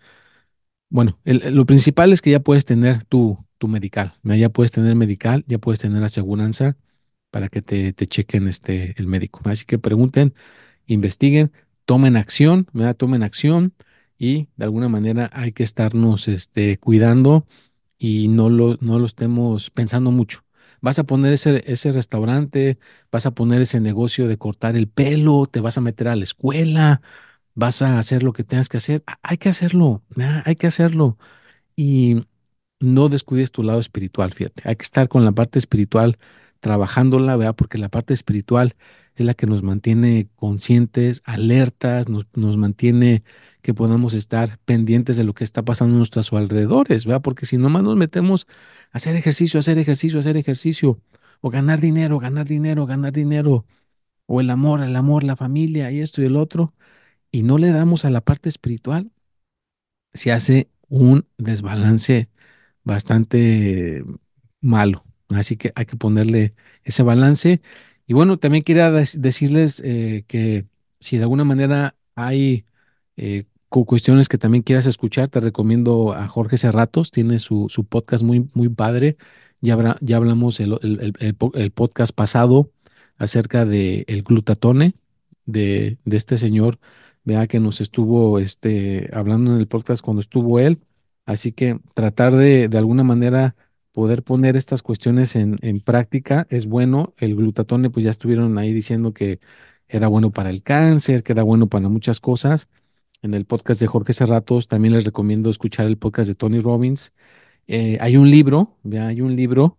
bueno, 0.90 1.20
lo 1.26 1.66
principal 1.66 2.14
es 2.14 2.22
que 2.22 2.32
ya 2.32 2.40
puedes 2.40 2.66
tener 2.66 3.04
tu, 3.06 3.38
tu 3.58 3.68
medical, 3.68 4.14
ya 4.24 4.50
puedes 4.50 4.72
tener 4.72 4.96
medical, 4.96 5.44
ya 5.48 5.58
puedes 5.58 5.80
tener 5.80 6.04
aseguranza 6.04 6.78
para 7.32 7.50
que 7.50 7.62
te, 7.62 7.92
te 7.94 8.08
chequen 8.08 8.48
este, 8.48 8.96
el 8.98 9.08
médico. 9.08 9.42
Así 9.46 9.66
que 9.66 9.78
pregunten, 9.80 10.34
investiguen, 10.88 11.52
tomen 11.86 12.18
acción, 12.18 12.68
¿verdad? 12.74 12.96
Tomen 12.96 13.24
acción 13.24 13.74
y 14.18 14.48
de 14.56 14.66
alguna 14.66 14.90
manera 14.90 15.30
hay 15.34 15.52
que 15.52 15.64
estarnos 15.64 16.28
este, 16.28 16.78
cuidando 16.78 17.46
y 17.98 18.28
no 18.28 18.50
lo, 18.50 18.78
no 18.82 19.00
lo 19.00 19.06
estemos 19.06 19.70
pensando 19.72 20.12
mucho. 20.12 20.44
Vas 20.82 21.00
a 21.00 21.04
poner 21.06 21.34
ese, 21.34 21.64
ese 21.72 21.92
restaurante, 21.92 22.78
vas 23.12 23.26
a 23.26 23.32
poner 23.32 23.62
ese 23.62 23.80
negocio 23.80 24.28
de 24.28 24.38
cortar 24.38 24.76
el 24.76 24.88
pelo, 24.88 25.48
te 25.48 25.62
vas 25.62 25.78
a 25.78 25.82
meter 25.82 26.08
a 26.08 26.16
la 26.16 26.24
escuela, 26.24 27.02
vas 27.56 27.82
a 27.82 27.98
hacer 27.98 28.24
lo 28.24 28.34
que 28.34 28.44
tengas 28.44 28.70
que 28.70 28.78
hacer. 28.78 29.04
Hay 29.24 29.38
que 29.38 29.50
hacerlo, 29.50 30.04
hay 30.46 30.56
que 30.56 30.68
hacerlo. 30.68 31.18
Y 31.76 32.22
no 32.80 33.10
descuides 33.10 33.52
tu 33.52 33.64
lado 33.64 33.80
espiritual, 33.80 34.34
fíjate. 34.34 34.64
Hay 34.66 34.76
que 34.76 34.84
estar 34.84 35.08
con 35.10 35.26
la 35.26 35.32
parte 35.32 35.60
espiritual 35.60 36.18
trabajándola, 36.60 37.36
¿verdad? 37.38 37.56
Porque 37.56 37.78
la 37.78 37.90
parte 37.90 38.14
espiritual 38.14 38.76
es 39.16 39.26
la 39.26 39.34
que 39.34 39.48
nos 39.48 39.64
mantiene 39.64 40.28
conscientes, 40.36 41.22
alertas, 41.26 42.10
nos, 42.10 42.28
nos 42.34 42.58
mantiene 42.58 43.24
que 43.62 43.74
podamos 43.74 44.14
estar 44.14 44.60
pendientes 44.66 45.18
de 45.18 45.24
lo 45.24 45.34
que 45.34 45.44
está 45.44 45.64
pasando 45.64 45.96
a 45.96 45.98
nuestros 45.98 46.32
alrededores, 46.34 47.06
¿verdad? 47.06 47.22
Porque 47.22 47.46
si 47.46 47.58
nomás 47.58 47.84
nos 47.84 47.96
metemos 47.96 48.48
a 48.92 48.98
hacer 48.98 49.16
ejercicio, 49.16 49.60
hacer 49.60 49.80
ejercicio, 49.80 50.20
hacer 50.20 50.38
ejercicio, 50.38 51.00
o 51.42 51.50
ganar 51.50 51.82
dinero, 51.82 52.20
ganar 52.20 52.48
dinero, 52.48 52.86
ganar 52.86 53.14
dinero, 53.14 53.66
o 54.28 54.42
el 54.42 54.50
amor, 54.50 54.82
el 54.82 54.96
amor, 54.96 55.24
la 55.24 55.36
familia, 55.36 55.92
y 55.92 56.00
esto 56.00 56.22
y 56.22 56.26
el 56.26 56.36
otro, 56.38 56.74
y 57.32 57.44
no 57.44 57.58
le 57.58 57.72
damos 57.72 58.06
a 58.06 58.10
la 58.10 58.22
parte 58.22 58.50
espiritual, 58.50 59.12
se 60.14 60.32
hace 60.32 60.70
un 60.90 61.28
desbalance 61.38 62.30
bastante 62.84 64.04
malo. 64.62 65.04
Así 65.30 65.58
que 65.58 65.72
hay 65.76 65.86
que 65.86 65.98
ponerle 65.98 66.56
ese 66.84 67.04
balance. 67.04 67.62
Y 68.08 68.14
bueno, 68.14 68.38
también 68.38 68.64
quería 68.64 68.92
decirles 68.92 69.82
eh, 69.84 70.24
que 70.28 70.66
si 71.00 71.18
de 71.18 71.24
alguna 71.24 71.44
manera 71.44 71.96
hay 72.16 72.66
eh, 73.18 73.46
cuestiones 73.70 74.30
que 74.30 74.38
también 74.38 74.64
quieras 74.64 74.86
escuchar, 74.86 75.28
te 75.28 75.40
recomiendo 75.40 76.14
a 76.14 76.28
Jorge 76.28 76.58
Cerratos, 76.58 77.12
tiene 77.12 77.40
su, 77.40 77.68
su 77.70 77.84
podcast 77.86 78.24
muy, 78.24 78.48
muy 78.54 78.70
padre. 78.70 79.18
Ya, 79.62 79.98
ya 80.02 80.18
hablamos 80.18 80.60
el, 80.60 80.78
el, 80.82 81.72
podcast 81.72 82.14
pasado 82.16 82.72
acerca 83.18 83.66
del 83.66 84.06
el 84.08 84.24
glutatone 84.24 84.94
de, 85.46 85.98
de, 86.06 86.18
este 86.18 86.38
señor, 86.38 86.80
vea 87.24 87.48
que 87.48 87.60
nos 87.60 87.82
estuvo 87.82 88.40
este, 88.40 89.10
hablando 89.14 89.54
en 89.54 89.60
el 89.60 89.68
podcast 89.68 90.04
cuando 90.04 90.22
estuvo 90.22 90.60
él. 90.60 90.80
Así 91.26 91.52
que 91.52 91.80
tratar 91.96 92.36
de, 92.36 92.68
de 92.70 92.78
alguna 92.78 93.04
manera 93.04 93.56
poder 93.96 94.24
poner 94.24 94.58
estas 94.58 94.84
cuestiones 94.84 95.38
en, 95.38 95.56
en, 95.62 95.80
práctica 95.80 96.46
es 96.50 96.66
bueno. 96.66 97.14
El 97.18 97.34
glutatone, 97.38 97.90
pues 97.90 98.04
ya 98.04 98.12
estuvieron 98.12 98.58
ahí 98.58 98.74
diciendo 98.74 99.14
que 99.14 99.40
era 99.88 100.10
bueno 100.10 100.32
para 100.32 100.50
el 100.50 100.64
cáncer, 100.64 101.24
que 101.24 101.32
era 101.32 101.44
bueno 101.44 101.68
para 101.68 101.88
muchas 101.88 102.20
cosas. 102.20 102.70
En 103.22 103.34
el 103.34 103.46
podcast 103.46 103.80
de 103.80 103.88
Jorge 103.88 104.12
Cerratos 104.12 104.68
también 104.68 104.94
les 104.96 105.06
recomiendo 105.06 105.50
escuchar 105.50 105.88
el 105.88 105.98
podcast 105.98 106.28
de 106.28 106.36
Tony 106.36 106.60
Robbins. 106.60 107.14
Eh, 107.68 107.98
hay 108.02 108.18
un 108.18 108.30
libro, 108.30 108.78
hay 108.92 109.22
un 109.22 109.38
libro 109.38 109.78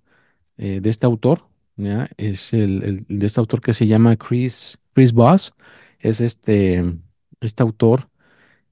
eh, 0.56 0.80
de 0.80 0.88
este 0.88 1.04
autor, 1.04 1.46
es 2.16 2.54
el, 2.54 3.04
de 3.06 3.26
este 3.26 3.38
autor 3.38 3.60
que 3.60 3.74
se 3.74 3.86
llama 3.86 4.16
Chris, 4.16 4.78
Chris 4.94 5.12
Voss. 5.12 5.52
Es 5.98 6.22
este, 6.22 6.82
este 7.42 7.62
autor 7.62 8.08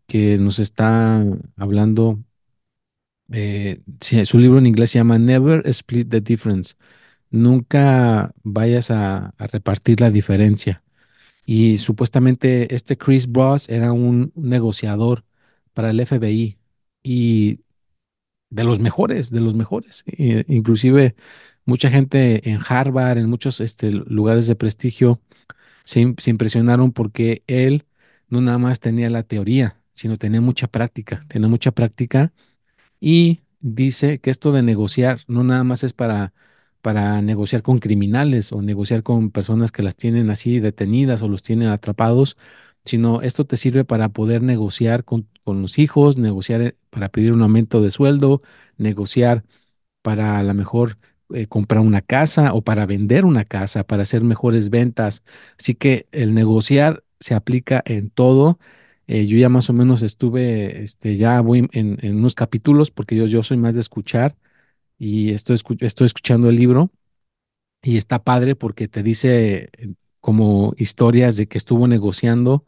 que 0.06 0.38
nos 0.38 0.58
está 0.58 1.22
hablando 1.56 2.18
eh, 3.34 3.80
su 4.24 4.38
libro 4.38 4.58
en 4.58 4.66
inglés 4.66 4.90
se 4.90 4.98
llama 4.98 5.18
Never 5.18 5.66
Split 5.68 6.08
the 6.08 6.20
Difference. 6.20 6.74
Nunca 7.30 8.32
vayas 8.44 8.90
a, 8.90 9.34
repartir 9.38 10.00
la 10.00 10.10
diferencia. 10.10 10.82
Y 11.46 11.78
supuestamente 11.78 12.74
este 12.74 12.96
Chris 12.96 13.28
Ross 13.32 13.68
era 13.68 13.92
un 13.92 14.32
negociador 14.36 15.24
para 15.74 15.90
el 15.90 16.00
FBI 16.06 16.58
y 17.02 17.60
de 18.50 18.64
los 18.64 18.78
mejores, 18.80 19.30
de 19.30 19.40
los 19.40 19.54
mejores. 19.54 20.04
inclusive 20.48 21.16
mucha 21.66 21.90
gente 21.90 22.48
en 22.50 22.60
Harvard, 22.66 23.18
en 23.18 23.28
muchos 23.30 23.60
este, 23.60 23.90
lugares 23.90 24.46
de 24.46 24.56
prestigio, 24.56 25.20
se, 25.84 26.14
se 26.18 26.30
impresionaron 26.30 26.92
porque 26.92 27.42
él 27.46 27.84
no 28.28 28.40
nada 28.40 28.58
más 28.58 28.80
tenía 28.80 29.10
la 29.10 29.22
teoría, 29.24 29.80
sino 29.92 30.18
tenía 30.18 30.40
mucha 30.40 30.68
práctica, 30.68 31.24
tenía 31.28 31.48
mucha 31.48 31.72
práctica 31.72 32.32
y 33.00 33.42
dice 33.60 34.20
que 34.20 34.30
esto 34.30 34.52
de 34.52 34.62
negociar 34.62 35.20
no 35.28 35.44
nada 35.44 35.64
más 35.64 35.84
es 35.84 35.92
para, 35.92 36.32
para 36.82 37.22
negociar 37.22 37.62
con 37.62 37.78
criminales 37.78 38.52
o 38.52 38.62
negociar 38.62 39.02
con 39.02 39.30
personas 39.30 39.72
que 39.72 39.82
las 39.82 39.96
tienen 39.96 40.30
así 40.30 40.60
detenidas 40.60 41.22
o 41.22 41.28
los 41.28 41.42
tienen 41.42 41.68
atrapados, 41.68 42.36
sino 42.84 43.22
esto 43.22 43.46
te 43.46 43.56
sirve 43.56 43.84
para 43.84 44.10
poder 44.10 44.42
negociar 44.42 45.04
con, 45.04 45.28
con 45.44 45.62
los 45.62 45.78
hijos, 45.78 46.18
negociar 46.18 46.60
eh, 46.62 46.76
para 46.90 47.08
pedir 47.10 47.32
un 47.32 47.42
aumento 47.42 47.80
de 47.82 47.90
sueldo, 47.90 48.42
negociar 48.76 49.44
para 50.02 50.38
a 50.38 50.42
lo 50.42 50.54
mejor 50.54 50.98
eh, 51.32 51.46
comprar 51.46 51.80
una 51.82 52.02
casa 52.02 52.52
o 52.54 52.62
para 52.62 52.86
vender 52.86 53.24
una 53.24 53.44
casa, 53.44 53.84
para 53.84 54.02
hacer 54.02 54.22
mejores 54.24 54.70
ventas. 54.70 55.22
Así 55.58 55.74
que 55.74 56.06
el 56.12 56.34
negociar 56.34 57.04
se 57.20 57.34
aplica 57.34 57.82
en 57.86 58.10
todo 58.10 58.58
eh, 59.06 59.26
yo 59.26 59.36
ya 59.38 59.48
más 59.48 59.70
o 59.70 59.72
menos 59.72 60.02
estuve, 60.02 60.82
este, 60.82 61.16
ya 61.16 61.40
voy 61.40 61.68
en, 61.72 61.98
unos 62.16 62.34
capítulos 62.34 62.90
porque 62.90 63.16
yo, 63.16 63.26
yo 63.26 63.42
soy 63.42 63.56
más 63.58 63.74
de 63.74 63.80
escuchar 63.80 64.36
y 64.98 65.30
estoy, 65.32 65.58
estoy 65.80 66.06
escuchando 66.06 66.48
el 66.48 66.56
libro 66.56 66.90
y 67.82 67.96
está 67.98 68.22
padre 68.24 68.56
porque 68.56 68.88
te 68.88 69.02
dice 69.02 69.70
eh, 69.78 69.94
como 70.20 70.74
historias 70.78 71.36
de 71.36 71.48
que 71.48 71.58
estuvo 71.58 71.88
negociando 71.88 72.66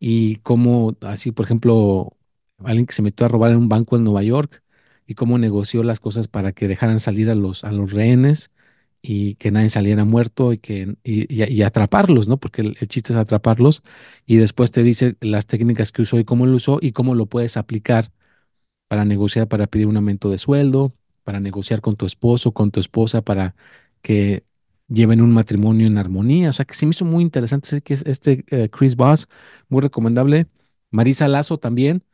y 0.00 0.36
cómo, 0.38 0.96
así 1.02 1.32
por 1.32 1.46
ejemplo, 1.46 2.16
alguien 2.64 2.86
que 2.86 2.94
se 2.94 3.02
metió 3.02 3.26
a 3.26 3.28
robar 3.30 3.52
en 3.52 3.58
un 3.58 3.68
banco 3.68 3.96
en 3.96 4.04
Nueva 4.04 4.22
York 4.22 4.62
y 5.06 5.14
cómo 5.14 5.38
negoció 5.38 5.82
las 5.84 6.00
cosas 6.00 6.28
para 6.28 6.52
que 6.52 6.68
dejaran 6.68 7.00
salir 7.00 7.30
a 7.30 7.34
los, 7.34 7.64
a 7.64 7.72
los 7.72 7.92
rehenes 7.92 8.50
y 9.02 9.36
que 9.36 9.50
nadie 9.50 9.70
saliera 9.70 10.04
muerto 10.04 10.52
y 10.52 10.58
que 10.58 10.96
y, 11.04 11.62
atraparlos, 11.62 12.28
¿no? 12.28 12.38
Porque 12.38 12.62
el, 12.62 12.76
chiste 12.88 13.12
es 13.12 13.18
atraparlos 13.18 13.82
y 14.26 14.36
después 14.36 14.70
te 14.72 14.82
dice 14.82 15.16
las 15.20 15.46
técnicas 15.46 15.92
que 15.92 16.02
usó 16.02 16.18
y 16.18 16.24
cómo 16.24 16.46
lo 16.46 16.56
usó 16.56 16.78
y 16.82 16.92
cómo 16.92 17.14
lo 17.14 17.26
puedes 17.26 17.56
aplicar 17.56 18.12
para 18.88 19.04
negociar, 19.04 19.48
para 19.48 19.66
pedir 19.66 19.86
un 19.86 19.96
aumento 19.96 20.30
de 20.30 20.38
sueldo, 20.38 20.94
para 21.24 21.40
negociar 21.40 21.80
con 21.80 21.96
tu 21.96 22.06
esposo, 22.06 22.52
con 22.52 22.70
tu 22.70 22.80
esposa, 22.80 23.22
para 23.22 23.54
que 24.02 24.44
lleven 24.88 25.22
un 25.22 25.32
matrimonio 25.32 25.86
en 25.86 25.98
armonía. 25.98 26.50
O 26.50 26.52
sea, 26.52 26.64
que 26.66 26.74
se 26.74 26.86
me 26.86 26.90
hizo 26.90 27.04
muy 27.04 27.22
interesante 27.22 27.80
que 27.82 27.94
este 27.94 28.44
eh, 28.50 28.68
Chris 28.70 28.96
Boss, 28.96 29.28
muy 29.68 29.82
recomendable. 29.82 30.46
Marisa 30.90 31.28
Lazo 31.28 31.58
también. 31.58 32.04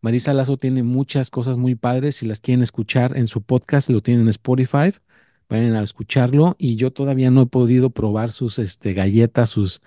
Marisa 0.00 0.34
Lazo 0.34 0.56
tiene 0.58 0.82
muchas 0.82 1.30
cosas 1.30 1.56
muy 1.56 1.74
padres. 1.76 2.16
Si 2.16 2.26
las 2.26 2.40
quieren 2.40 2.62
escuchar 2.62 3.16
en 3.16 3.26
su 3.28 3.42
podcast, 3.42 3.90
lo 3.90 4.02
tienen 4.02 4.24
en 4.24 4.28
Spotify 4.28 4.92
vayan 5.54 5.74
a 5.74 5.82
escucharlo 5.82 6.56
y 6.58 6.76
yo 6.76 6.92
todavía 6.92 7.30
no 7.30 7.42
he 7.42 7.46
podido 7.46 7.90
probar 7.90 8.30
sus 8.32 8.58
este, 8.58 8.94
galletas, 8.94 9.50
sus, 9.50 9.82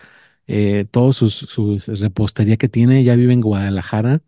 eh, 0.48 0.86
todos 0.92 1.18
sus, 1.18 1.88
repostería 2.00 2.58
que 2.58 2.70
tiene, 2.70 3.04
ya 3.04 3.16
vive 3.16 3.34
en 3.34 3.42
Guadalajara. 3.42 4.22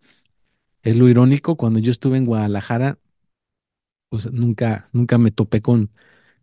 Es 0.84 0.98
lo 0.98 1.10
irónico, 1.10 1.58
cuando 1.58 1.80
yo 1.80 1.92
estuve 1.92 2.18
en 2.18 2.26
Guadalajara, 2.26 3.00
pues 4.10 4.32
nunca, 4.32 4.90
nunca 4.94 5.18
me 5.18 5.32
topé 5.32 5.62
con, 5.62 5.92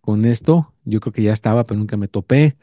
con 0.01 0.25
esto. 0.25 0.75
Yo 0.85 1.01
creo 1.01 1.13
que 1.13 1.23
ya 1.23 1.33
estaba, 1.33 1.65
pero 1.65 1.79
nunca 1.79 1.97
me 1.97 2.09
topé. 2.09 2.57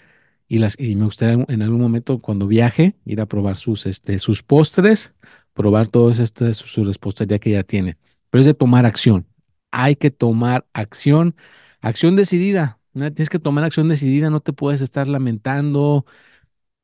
Y, 0.47 0.59
las, 0.59 0.79
y 0.79 0.95
me 0.95 1.05
gustaría 1.05 1.45
en 1.47 1.61
algún 1.61 1.81
momento 1.81 2.19
cuando 2.19 2.47
viaje 2.47 2.95
ir 3.05 3.21
a 3.21 3.25
probar 3.27 3.57
sus, 3.57 3.85
este, 3.85 4.19
sus 4.19 4.43
postres, 4.43 5.15
probar 5.53 5.87
todos 5.87 6.19
este, 6.19 6.53
su, 6.53 6.67
su 6.67 6.83
repostería 6.85 7.39
que 7.39 7.51
ya 7.51 7.63
tiene. 7.63 7.97
Pero 8.29 8.41
es 8.41 8.45
de 8.47 8.53
tomar 8.53 8.85
acción. 8.85 9.27
Hay 9.71 9.95
que 9.95 10.11
tomar 10.11 10.67
acción 10.73 11.35
Acción 11.83 12.15
decidida. 12.15 12.79
Tienes 12.93 13.29
que 13.29 13.39
tomar 13.39 13.65
acción 13.65 13.89
decidida, 13.89 14.29
no 14.29 14.39
te 14.39 14.53
puedes 14.53 14.79
estar 14.79 15.05
lamentando. 15.05 16.05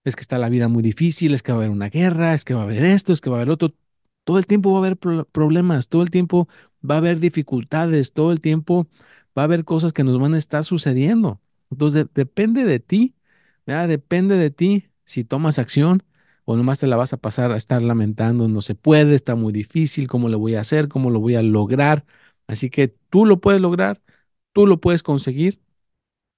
Es 0.03 0.17
que 0.17 0.21
está 0.21 0.37
la 0.37 0.49
vida 0.49 0.67
muy 0.67 0.83
difícil, 0.83 1.33
es 1.33 1.41
que 1.41 1.53
va 1.53 1.59
a 1.59 1.61
haber 1.61 1.69
una 1.69 1.89
guerra, 1.89 2.33
es 2.33 2.43
que 2.43 2.53
va 2.53 2.61
a 2.61 2.63
haber 2.65 2.83
esto, 2.83 3.13
es 3.13 3.21
que 3.21 3.29
va 3.29 3.37
a 3.37 3.39
haber 3.39 3.49
otro. 3.49 3.73
Todo 4.25 4.39
el 4.39 4.45
tiempo 4.45 4.71
va 4.71 4.79
a 4.79 4.79
haber 4.79 4.97
problemas, 4.97 5.87
todo 5.87 6.01
el 6.01 6.09
tiempo 6.11 6.49
va 6.87 6.95
a 6.95 6.97
haber 6.97 7.19
dificultades, 7.21 8.11
todo 8.11 8.33
el 8.33 8.41
tiempo 8.41 8.87
va 9.37 9.43
a 9.43 9.45
haber 9.45 9.63
cosas 9.63 9.93
que 9.93 10.03
nos 10.03 10.19
van 10.19 10.33
a 10.33 10.37
estar 10.37 10.65
sucediendo. 10.65 11.39
Entonces 11.71 12.07
depende 12.13 12.65
de 12.65 12.79
ti, 12.81 13.15
depende 13.65 14.35
de 14.35 14.51
ti 14.51 14.89
si 15.05 15.23
tomas 15.23 15.59
acción 15.59 16.03
o 16.43 16.57
nomás 16.57 16.79
te 16.79 16.87
la 16.87 16.97
vas 16.97 17.13
a 17.13 17.17
pasar 17.17 17.53
a 17.53 17.57
estar 17.57 17.81
lamentando, 17.81 18.49
no 18.49 18.61
se 18.61 18.75
puede, 18.75 19.15
está 19.15 19.35
muy 19.35 19.53
difícil, 19.53 20.09
cómo 20.09 20.27
lo 20.27 20.39
voy 20.39 20.55
a 20.55 20.61
hacer, 20.61 20.89
cómo 20.89 21.09
lo 21.09 21.21
voy 21.21 21.35
a 21.35 21.41
lograr. 21.41 22.05
Así 22.47 22.69
que 22.69 22.89
tú 23.09 23.25
lo 23.25 23.39
puedes 23.39 23.61
lograr, 23.61 24.01
Tú 24.59 24.67
lo 24.67 24.81
puedes 24.81 25.03
conseguir 25.03 25.61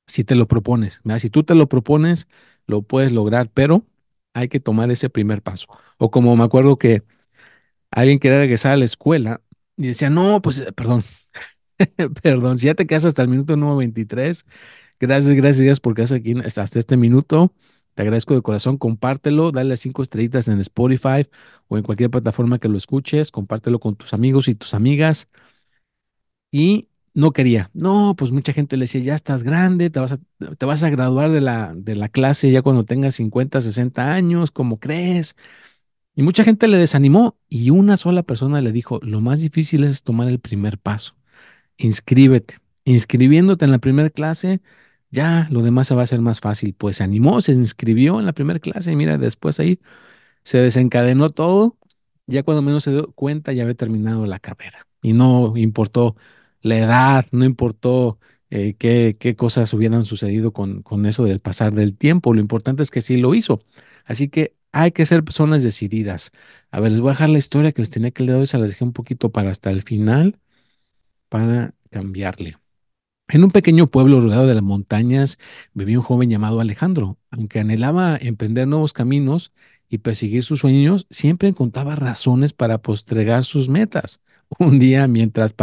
si 0.05 0.23
te 0.23 0.36
lo 0.36 0.47
propones. 0.47 1.01
Si 1.17 1.29
tú 1.31 1.43
te 1.43 1.55
lo 1.55 1.67
propones, 1.67 2.27
lo 2.67 2.84
puedes 2.84 3.12
lograr, 3.12 3.49
pero 3.51 3.84
hay 4.36 4.47
que 4.47 4.60
tomar 4.60 4.91
ese 4.91 5.10
primer 5.10 5.41
paso. 5.41 5.67
O 5.97 6.12
como 6.12 6.36
me 6.36 6.43
acuerdo 6.43 6.77
que 6.77 7.03
alguien 7.91 8.19
quería 8.19 8.38
regresar 8.38 8.73
a 8.73 8.77
la 8.77 8.86
escuela 8.86 9.41
y 9.75 9.88
decía, 9.88 10.12
no, 10.12 10.41
pues, 10.43 10.60
eh, 10.62 10.71
perdón, 10.73 11.03
perdón, 12.23 12.60
si 12.60 12.67
ya 12.67 12.75
te 12.75 12.88
quedas 12.88 13.05
hasta 13.05 13.23
el 13.23 13.29
minuto 13.29 13.57
número 13.57 13.77
23, 13.77 14.45
gracias, 14.99 15.36
gracias, 15.36 15.62
gracias 15.62 15.79
por 15.79 15.95
quedarse 15.95 16.15
aquí 16.15 16.36
hasta 16.45 16.79
este 16.79 16.97
minuto. 16.97 17.53
Te 17.95 18.03
agradezco 18.03 18.36
de 18.36 18.43
corazón, 18.43 18.77
compártelo, 18.77 19.51
dale 19.51 19.77
cinco 19.77 20.03
estrellitas 20.03 20.47
en 20.47 20.60
Spotify 20.60 21.27
o 21.69 21.77
en 21.77 21.84
cualquier 21.84 22.12
plataforma 22.12 22.60
que 22.60 22.69
lo 22.69 22.77
escuches, 22.77 23.31
compártelo 23.31 23.79
con 23.79 23.95
tus 23.95 24.13
amigos 24.13 24.47
y 24.47 24.55
tus 24.55 24.75
amigas. 24.75 25.29
Y 26.51 26.90
no 27.13 27.32
quería. 27.32 27.69
No, 27.74 28.15
pues 28.17 28.32
mucha 28.32 28.54
gente 28.54 28.78
le 28.78 28.84
decía, 28.84 29.02
ya 29.02 29.15
estás 29.15 29.43
grande, 29.43 29.89
te 29.89 30.00
vas 30.00 30.13
a, 30.13 30.17
te 30.58 30.65
vas 30.65 30.84
a 30.84 30.89
graduar 30.89 31.32
de 31.32 31.41
la, 31.41 31.74
de 31.76 31.95
la 31.95 32.10
clase 32.10 32.52
ya 32.52 32.62
cuando 32.62 32.84
tengas 32.84 33.15
50, 33.15 33.62
60 33.62 34.13
años, 34.13 34.52
¿cómo 34.52 34.80
crees? 34.80 35.36
Y 36.15 36.24
mucha 36.24 36.43
gente 36.43 36.67
le 36.67 36.78
desanimó 36.78 37.38
y 37.50 37.69
una 37.69 37.97
sola 37.97 38.24
persona 38.24 38.62
le 38.62 38.71
dijo, 38.71 39.00
lo 39.02 39.21
más 39.21 39.39
difícil 39.41 39.84
es 39.84 40.04
tomar 40.04 40.28
el 40.28 40.39
primer 40.39 40.78
paso. 40.78 41.15
Inscríbete. 41.78 42.58
Inscribiéndote 42.86 43.65
en 43.65 43.71
la 43.71 43.80
primera 43.80 44.10
clase, 44.10 44.62
ya 45.12 45.47
lo 45.52 45.62
demás 45.62 45.88
se 45.88 45.95
va 45.95 46.02
a 46.02 46.04
hacer 46.06 46.21
más 46.21 46.39
fácil. 46.41 46.74
Pues 46.76 46.97
se 46.97 47.04
animó, 47.04 47.41
se 47.41 47.54
inscribió 47.54 48.19
en 48.19 48.26
la 48.26 48.34
primera 48.34 48.60
clase 48.60 48.91
y 48.91 48.95
mira, 48.95 49.17
después 49.17 49.60
ahí 49.60 49.80
se 50.43 50.60
desencadenó 50.60 51.30
todo. 51.32 51.78
Ya 52.28 52.43
cuando 52.43 52.62
menos 52.62 52.84
se 52.84 52.91
dio 52.91 53.12
cuenta 53.13 53.54
ya 53.54 53.63
había 53.63 53.76
terminado 53.76 54.26
la 54.26 54.39
carrera 54.39 54.88
y 55.02 55.13
no 55.13 55.58
importó 55.58 56.15
la 56.62 56.78
edad, 56.78 57.26
no 57.32 57.45
importó 57.45 58.19
eh, 58.50 58.76
qué, 58.78 59.17
qué, 59.19 59.36
cosas 59.36 59.74
hubieran 59.74 60.06
sucedido 60.06 60.52
con, 60.54 60.84
con 60.84 61.06
eso 61.06 61.24
del 61.26 61.39
pasar 61.39 61.74
del 61.74 61.97
tiempo. 61.97 62.34
Lo 62.34 62.41
importante 62.41 62.84
es 62.84 62.91
que 62.91 63.02
sí 63.02 63.17
lo 63.17 63.34
hizo. 63.36 63.60
Así 64.06 64.30
que 64.30 64.56
hay 64.71 64.91
que 64.91 65.06
ser 65.06 65.24
personas 65.24 65.63
decididas. 65.63 66.32
A 66.71 66.80
ver, 66.80 66.91
les 66.91 67.02
voy 67.02 67.10
a 67.10 67.13
dejar 67.13 67.30
la 67.30 67.38
historia 67.38 67.71
que 67.71 67.82
les 67.82 67.89
tenía 67.89 68.12
que 68.12 68.24
leer 68.24 68.39
hoy, 68.39 68.47
se 68.47 68.58
las 68.58 68.69
dejé 68.69 68.84
un 68.84 68.93
poquito 68.93 69.32
para 69.32 69.52
hasta 69.52 69.71
el 69.71 69.84
final, 69.84 70.39
para 71.30 71.74
cambiarle. 71.89 72.58
En 73.28 73.43
un 73.45 73.52
pequeño 73.52 73.88
pueblo 73.88 74.19
rodeado 74.19 74.45
de 74.45 74.56
las 74.56 74.63
montañas 74.63 75.38
vivía 75.74 76.00
un 76.00 76.04
joven 76.04 76.30
llamado 76.30 76.60
Alejandro. 76.60 77.17
Aunque 77.30 77.60
anhelaba 77.62 78.17
emprender 78.17 78.67
nuevos 78.67 78.93
caminos 78.93 79.54
y 79.88 80.00
perseguir 80.00 80.43
sus 80.43 80.60
sueños, 80.60 81.08
siempre 81.10 81.47
encontraba 81.47 81.95
razones 81.95 82.54
para 82.54 82.82
postregar 82.82 83.45
sus 83.45 83.69
metas. 83.69 84.21
Un 84.59 84.79
día, 84.79 85.07
mientras 85.07 85.53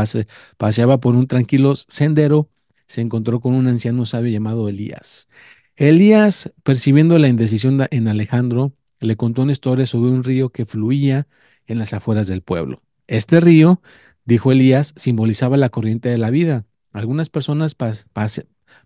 paseaba 0.57 0.99
por 0.99 1.15
un 1.15 1.27
tranquilo 1.27 1.77
sendero, 1.77 2.49
se 2.87 3.01
encontró 3.01 3.41
con 3.41 3.55
un 3.55 3.69
anciano 3.69 4.07
sabio 4.07 4.33
llamado 4.33 4.69
Elías. 4.69 5.29
Elías, 5.77 6.53
percibiendo 6.65 7.19
la 7.19 7.29
indecisión 7.29 7.87
en 7.91 8.09
Alejandro, 8.09 8.73
le 9.01 9.17
contó 9.17 9.43
una 9.43 9.53
historia 9.53 9.87
sobre 9.87 10.11
un 10.11 10.25
río 10.25 10.51
que 10.51 10.67
fluía 10.67 11.29
en 11.67 11.79
las 11.79 11.93
afueras 11.93 12.27
del 12.27 12.43
pueblo. 12.43 12.83
Este 13.07 13.41
río, 13.41 13.81
dijo 14.25 14.51
Elías, 14.51 14.95
simbolizaba 14.97 15.57
la 15.57 15.69
corriente 15.69 16.09
de 16.09 16.19
la 16.19 16.31
vida. 16.31 16.65
Algunas 16.93 17.29
personas 17.29 17.77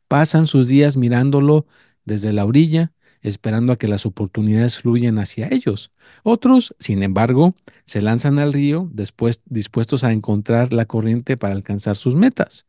pasan 0.08 0.46
sus 0.46 0.68
días 0.68 0.96
mirándolo 0.96 1.66
desde 2.04 2.32
la 2.32 2.44
orilla, 2.44 2.92
esperando 3.22 3.72
a 3.72 3.76
que 3.76 3.88
las 3.88 4.04
oportunidades 4.06 4.78
fluyan 4.78 5.18
hacia 5.18 5.48
ellos. 5.50 5.92
Otros, 6.22 6.74
sin 6.78 7.02
embargo, 7.02 7.54
se 7.85 8.02
lanzan 8.02 8.38
al 8.38 8.52
río 8.52 8.88
después, 8.92 9.40
dispuestos 9.46 10.04
a 10.04 10.12
encontrar 10.12 10.72
la 10.72 10.87
corriente 10.87 11.37
para 11.37 11.54
alcanzar 11.54 11.96
sus 11.96 12.14
metas. 12.14 12.66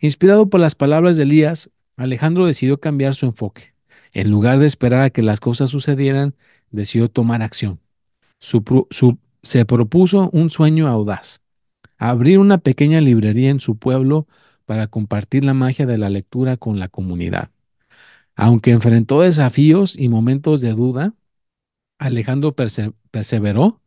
Inspirado 0.00 0.48
por 0.48 0.60
las 0.60 0.74
palabras 0.74 1.16
de 1.16 1.24
Elías, 1.24 1.70
Alejandro 1.96 2.46
decidió 2.46 2.80
cambiar 2.80 3.14
su 3.14 3.26
enfoque. 3.26 3.74
En 4.12 4.30
lugar 4.30 4.58
de 4.58 4.66
esperar 4.66 5.00
a 5.02 5.10
que 5.10 5.22
las 5.22 5.40
cosas 5.40 5.70
sucedieran, 5.70 6.34
decidió 6.70 7.08
tomar 7.08 7.42
acción. 7.42 7.80
se 9.42 9.64
propuso 9.64 10.30
un 10.32 10.50
sueño 10.50 10.88
audaz, 10.88 11.42
abrir 11.98 12.38
una 12.38 12.58
pequeña 12.58 13.00
librería 13.00 13.50
en 13.50 13.60
su 13.60 13.76
pueblo 13.76 14.26
para 14.66 14.86
compartir 14.86 15.44
la 15.44 15.54
magia 15.54 15.86
de 15.86 15.98
la 15.98 16.10
lectura 16.10 16.56
con 16.56 16.78
la 16.78 16.88
comunidad. 16.88 17.50
Aunque 18.36 18.70
enfrentó 18.70 19.20
desafíos 19.20 19.98
y 19.98 20.08
momentos 20.08 20.60
de 20.60 20.72
duda, 20.72 21.14
Alejandro 21.98 22.54
perseveró, 22.54 23.80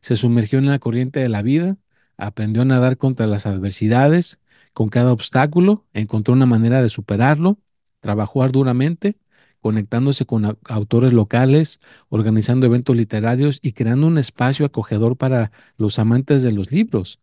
se 0.00 0.16
sumergió 0.16 0.58
en 0.58 0.66
la 0.66 0.78
corriente 0.78 1.20
de 1.20 1.28
la 1.28 1.42
vida, 1.42 1.76
aprendió 2.16 2.62
a 2.62 2.64
nadar 2.64 2.96
contra 2.96 3.26
las 3.26 3.46
adversidades, 3.46 4.40
con 4.72 4.88
cada 4.88 5.12
obstáculo, 5.12 5.84
encontró 5.92 6.34
una 6.34 6.46
manera 6.46 6.82
de 6.82 6.88
superarlo, 6.88 7.58
trabajó 8.00 8.42
arduamente, 8.42 9.16
conectándose 9.60 10.24
con 10.24 10.56
autores 10.64 11.12
locales, 11.12 11.80
organizando 12.08 12.66
eventos 12.66 12.96
literarios 12.96 13.58
y 13.60 13.72
creando 13.72 14.06
un 14.06 14.18
espacio 14.18 14.64
acogedor 14.64 15.16
para 15.16 15.50
los 15.76 15.98
amantes 15.98 16.44
de 16.44 16.52
los 16.52 16.70
libros. 16.70 17.20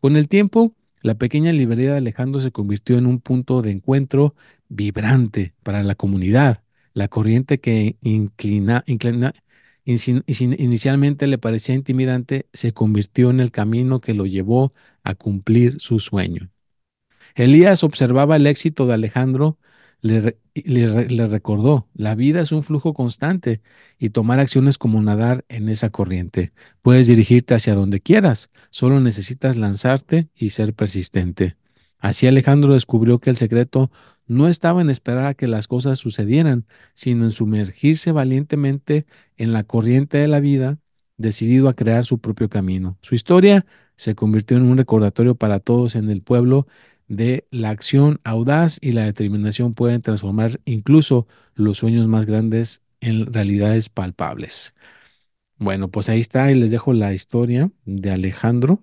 Con 0.00 0.16
el 0.16 0.28
tiempo, 0.28 0.74
la 1.00 1.14
pequeña 1.14 1.52
librería 1.52 1.92
de 1.92 1.98
Alejandro 1.98 2.40
se 2.40 2.52
convirtió 2.52 2.98
en 2.98 3.06
un 3.06 3.20
punto 3.20 3.62
de 3.62 3.70
encuentro 3.70 4.34
vibrante 4.68 5.54
para 5.62 5.82
la 5.82 5.94
comunidad. 5.94 6.62
La 6.94 7.08
corriente 7.08 7.60
que 7.60 7.96
inclina, 8.00 8.84
inicialmente 9.84 11.26
le 11.26 11.38
parecía 11.38 11.74
intimidante 11.74 12.46
se 12.52 12.72
convirtió 12.72 13.30
en 13.30 13.40
el 13.40 13.50
camino 13.50 14.00
que 14.00 14.14
lo 14.14 14.26
llevó 14.26 14.72
a 15.04 15.14
cumplir 15.14 15.80
su 15.80 15.98
sueño. 15.98 16.50
Elías 17.34 17.84
observaba 17.84 18.36
el 18.36 18.46
éxito 18.46 18.86
de 18.86 18.94
Alejandro 18.94 19.58
le, 20.00 21.26
recordó, 21.26 21.88
la 21.94 22.14
vida 22.14 22.40
es 22.40 22.52
un 22.52 22.62
flujo 22.62 22.94
constante 22.94 23.60
y 23.98 24.10
tomar 24.10 24.38
acciones 24.38 24.78
como 24.78 25.02
nadar 25.02 25.44
en 25.48 25.68
esa 25.68 25.90
corriente. 25.90 26.52
Puedes 26.82 27.08
dirigirte 27.08 27.54
hacia 27.54 27.74
donde 27.74 28.00
quieras, 28.00 28.50
solo 28.70 29.00
necesitas 29.00 29.56
lanzarte 29.56 30.28
y 30.36 30.50
ser 30.50 30.74
persistente. 30.74 31.56
Así 31.98 32.28
Alejandro 32.28 32.74
descubrió 32.74 33.18
que 33.18 33.30
el 33.30 33.36
secreto 33.36 33.90
no 34.28 34.46
estaba 34.46 34.80
en 34.80 34.90
esperar 34.90 35.26
a 35.26 35.34
que 35.34 35.48
las 35.48 35.66
cosas 35.66 35.98
sucedieran, 35.98 36.66
sino 36.94 37.24
en 37.24 37.32
sumergirse 37.32 38.12
valientemente 38.12 39.06
en 39.36 39.52
la 39.52 39.64
corriente 39.64 40.18
de 40.18 40.28
la 40.28 40.40
vida, 40.40 40.78
decidido 41.16 41.68
a 41.68 41.74
crear 41.74 42.04
su 42.04 42.20
propio 42.20 42.48
camino. 42.48 42.98
Su 43.02 43.14
historia 43.14 43.66
se 43.96 44.14
convirtió 44.14 44.56
en 44.56 44.64
un 44.64 44.76
recordatorio 44.76 45.34
para 45.34 45.58
todos 45.58 45.96
en 45.96 46.10
el 46.10 46.22
pueblo 46.22 46.68
de 47.08 47.46
la 47.50 47.70
acción 47.70 48.20
audaz 48.22 48.78
y 48.80 48.92
la 48.92 49.04
determinación 49.04 49.74
pueden 49.74 50.02
transformar 50.02 50.60
incluso 50.66 51.26
los 51.54 51.78
sueños 51.78 52.06
más 52.06 52.26
grandes 52.26 52.82
en 53.00 53.32
realidades 53.32 53.88
palpables. 53.88 54.74
Bueno, 55.56 55.90
pues 55.90 56.08
ahí 56.08 56.20
está 56.20 56.52
y 56.52 56.54
les 56.54 56.70
dejo 56.70 56.92
la 56.92 57.12
historia 57.12 57.72
de 57.84 58.10
Alejandro. 58.10 58.82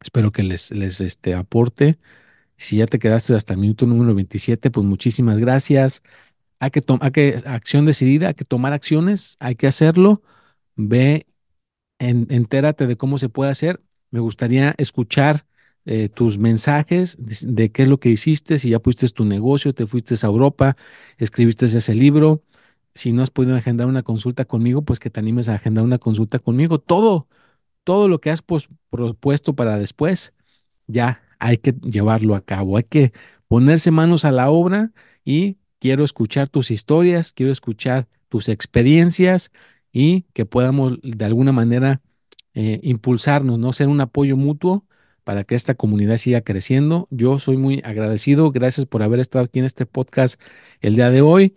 Espero 0.00 0.30
que 0.30 0.42
les, 0.42 0.70
les 0.70 1.00
este, 1.00 1.34
aporte. 1.34 1.98
Si 2.60 2.76
ya 2.76 2.86
te 2.86 2.98
quedaste 2.98 3.34
hasta 3.34 3.54
el 3.54 3.58
minuto 3.58 3.86
número 3.86 4.14
27, 4.14 4.70
pues 4.70 4.86
muchísimas 4.86 5.38
gracias. 5.38 6.02
Hay 6.58 6.70
que, 6.70 6.82
tomar 6.82 7.10
que 7.10 7.40
acción 7.46 7.86
decidida, 7.86 8.28
hay 8.28 8.34
que 8.34 8.44
tomar 8.44 8.74
acciones, 8.74 9.36
hay 9.40 9.54
que 9.56 9.66
hacerlo. 9.66 10.22
Ve, 10.76 11.26
entérate 11.98 12.86
de 12.86 12.96
cómo 12.98 13.16
se 13.16 13.30
puede 13.30 13.50
hacer. 13.50 13.80
Me 14.10 14.20
gustaría 14.20 14.74
escuchar 14.76 15.46
eh, 15.86 16.10
tus 16.10 16.36
mensajes 16.36 17.16
de, 17.18 17.72
qué 17.72 17.84
es 17.84 17.88
lo 17.88 17.98
que 17.98 18.10
hiciste, 18.10 18.58
si 18.58 18.68
ya 18.70 18.78
pusiste 18.78 19.08
tu 19.08 19.24
negocio, 19.24 19.72
te 19.72 19.86
fuiste 19.86 20.14
a 20.22 20.26
Europa, 20.26 20.76
escribiste 21.16 21.64
ese 21.64 21.94
libro. 21.94 22.44
Si 22.94 23.12
no 23.12 23.22
has 23.22 23.30
podido 23.30 23.56
agendar 23.56 23.86
una 23.86 24.02
consulta 24.02 24.44
conmigo, 24.44 24.82
pues 24.82 25.00
que 25.00 25.08
te 25.08 25.18
animes 25.18 25.48
a 25.48 25.54
agendar 25.54 25.82
una 25.82 25.98
consulta 25.98 26.38
conmigo. 26.38 26.78
Todo, 26.78 27.26
todo 27.84 28.06
lo 28.06 28.20
que 28.20 28.30
has 28.30 28.42
propuesto 28.90 29.54
para 29.56 29.78
después, 29.78 30.34
ya 30.86 31.22
hay 31.40 31.58
que 31.58 31.72
llevarlo 31.72 32.34
a 32.34 32.42
cabo. 32.42 32.76
Hay 32.76 32.84
que 32.84 33.12
ponerse 33.48 33.90
manos 33.90 34.24
a 34.24 34.30
la 34.30 34.50
obra 34.50 34.92
y 35.24 35.58
quiero 35.80 36.04
escuchar 36.04 36.48
tus 36.48 36.70
historias, 36.70 37.32
quiero 37.32 37.50
escuchar 37.52 38.08
tus 38.28 38.48
experiencias 38.48 39.50
y 39.92 40.22
que 40.34 40.46
podamos 40.46 41.00
de 41.02 41.24
alguna 41.24 41.52
manera 41.52 42.00
eh, 42.54 42.80
impulsarnos, 42.82 43.58
¿no? 43.58 43.72
Ser 43.72 43.88
un 43.88 44.00
apoyo 44.00 44.36
mutuo 44.36 44.86
para 45.24 45.44
que 45.44 45.54
esta 45.54 45.74
comunidad 45.74 46.16
siga 46.18 46.42
creciendo. 46.42 47.08
Yo 47.10 47.38
soy 47.38 47.56
muy 47.56 47.82
agradecido. 47.84 48.52
Gracias 48.52 48.86
por 48.86 49.02
haber 49.02 49.20
estado 49.20 49.44
aquí 49.46 49.58
en 49.58 49.64
este 49.64 49.86
podcast 49.86 50.40
el 50.80 50.94
día 50.94 51.10
de 51.10 51.22
hoy. 51.22 51.54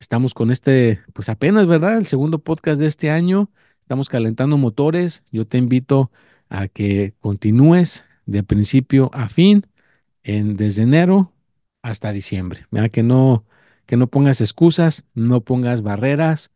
Estamos 0.00 0.34
con 0.34 0.50
este, 0.50 1.00
pues 1.12 1.28
apenas, 1.28 1.66
¿verdad? 1.66 1.98
El 1.98 2.06
segundo 2.06 2.38
podcast 2.38 2.80
de 2.80 2.86
este 2.86 3.10
año. 3.10 3.50
Estamos 3.80 4.08
calentando 4.08 4.56
motores. 4.56 5.24
Yo 5.30 5.46
te 5.46 5.58
invito 5.58 6.10
a 6.48 6.68
que 6.68 7.14
continúes 7.20 8.04
de 8.26 8.42
principio 8.42 9.10
a 9.12 9.28
fin, 9.28 9.66
en, 10.22 10.56
desde 10.56 10.82
enero 10.82 11.32
hasta 11.82 12.12
diciembre. 12.12 12.66
Que 12.92 13.02
no, 13.02 13.44
que 13.86 13.96
no 13.96 14.06
pongas 14.08 14.40
excusas, 14.40 15.04
no 15.14 15.42
pongas 15.42 15.82
barreras. 15.82 16.52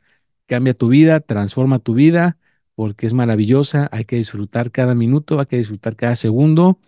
Cambia 0.46 0.74
tu 0.74 0.88
vida, 0.88 1.20
transforma 1.20 1.79
tu 1.79 1.94
vida 1.94 2.37
porque 2.74 3.07
es 3.07 3.14
maravillosa, 3.14 3.88
hay 3.92 4.05
que 4.05 4.16
disfrutar 4.16 4.70
cada 4.70 4.94
minuto, 4.94 5.40
hay 5.40 5.46
que 5.46 5.57
disfrutar 5.57 5.96
cada 5.96 6.16
segundo 6.16 6.79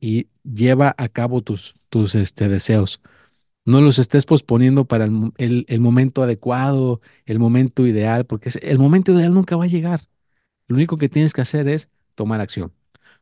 y 0.00 0.28
lleva 0.44 0.94
a 0.96 1.08
cabo 1.08 1.42
tus, 1.42 1.74
tus 1.88 2.14
este, 2.14 2.48
deseos. 2.48 3.00
No 3.64 3.80
los 3.80 3.98
estés 3.98 4.24
posponiendo 4.24 4.86
para 4.86 5.04
el, 5.04 5.66
el, 5.68 5.80
momento 5.80 6.22
adecuado, 6.22 7.00
el 7.26 7.38
momento 7.38 7.86
ideal, 7.86 8.24
porque 8.24 8.50
el 8.62 8.78
momento 8.78 9.12
ideal 9.12 9.34
nunca 9.34 9.56
va 9.56 9.64
a 9.64 9.68
llegar. 9.68 10.02
Lo 10.68 10.76
único 10.76 10.96
que 10.96 11.08
tienes 11.08 11.32
que 11.32 11.42
hacer 11.42 11.68
es 11.68 11.90
tomar 12.14 12.40
acción. 12.40 12.72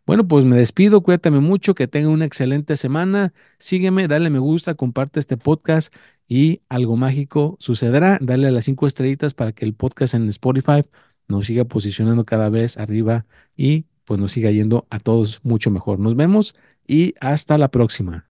Bueno, 0.07 0.29
pues 0.29 0.45
me 0.45 0.57
despido, 0.57 1.01
cuídate 1.01 1.33
mucho, 1.33 1.75
que 1.75 1.89
tengan 1.89 2.13
una 2.13 2.25
excelente 2.25 2.77
semana. 2.77 3.33
Sígueme, 3.59 4.07
dale 4.07 4.31
me 4.31 4.39
gusta, 4.39 4.75
comparte 4.75 5.19
este 5.19 5.37
podcast 5.37 5.93
y 6.29 6.61
algo 6.69 6.97
mágico 6.97 7.57
sucederá. 7.59 8.17
Dale 8.21 8.47
a 8.47 8.53
las 8.53 8.67
cinco 8.67 8.87
estrellitas 8.87 9.35
para 9.35 9.51
que 9.51 9.65
el 9.65 9.75
podcast 9.75 10.15
en 10.15 10.29
Spotify 10.29 10.85
nos 11.27 11.47
siga 11.47 11.65
posicionando 11.65 12.25
cada 12.25 12.51
vez 12.51 12.79
arriba 12.79 13.27
y 13.57 13.87
pues 14.05 14.21
nos 14.21 14.31
siga 14.31 14.53
yendo 14.53 14.87
a 14.91 15.01
todos 15.01 15.41
mucho 15.43 15.73
mejor. 15.73 15.99
Nos 15.99 16.15
vemos 16.15 16.55
y 16.87 17.15
hasta 17.21 17.59
la 17.59 17.69
próxima. 17.73 18.29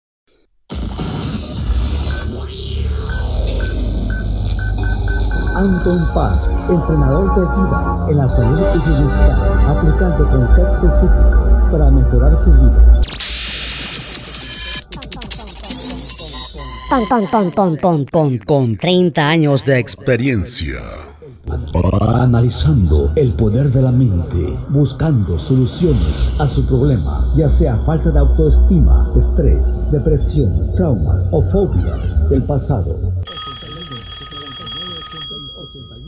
Anton 5.56 6.04
Paz, 6.14 6.50
entrenador 6.68 7.34
de 7.34 7.42
vida 7.42 8.06
en 8.10 8.18
la 8.18 8.28
salud 8.28 8.60
y 8.74 8.88
bienestar, 8.88 9.32
aplicando 9.68 10.28
conceptos 10.28 11.00
psíquicos 11.00 11.53
para 11.74 11.90
mejorar 11.90 12.36
su 12.36 12.52
vida. 12.52 13.00
ton, 16.88 17.08
ton, 17.08 17.26
ton, 17.28 17.50
ton, 17.50 17.76
ton, 17.76 18.06
con, 18.06 18.38
con 18.38 18.76
30 18.76 19.28
años 19.28 19.64
de 19.64 19.80
experiencia. 19.80 20.78
Analizando 22.00 23.10
el 23.16 23.32
poder 23.32 23.72
de 23.72 23.82
la 23.82 23.90
mente, 23.90 24.56
buscando 24.68 25.36
soluciones 25.40 26.32
a 26.38 26.46
su 26.46 26.64
problema, 26.64 27.26
ya 27.36 27.50
sea 27.50 27.76
falta 27.78 28.12
de 28.12 28.20
autoestima, 28.20 29.12
estrés, 29.18 29.64
depresión, 29.90 30.54
traumas 30.76 31.28
o 31.32 31.42
fobias 31.50 32.28
del 32.30 32.44
pasado. 32.44 33.23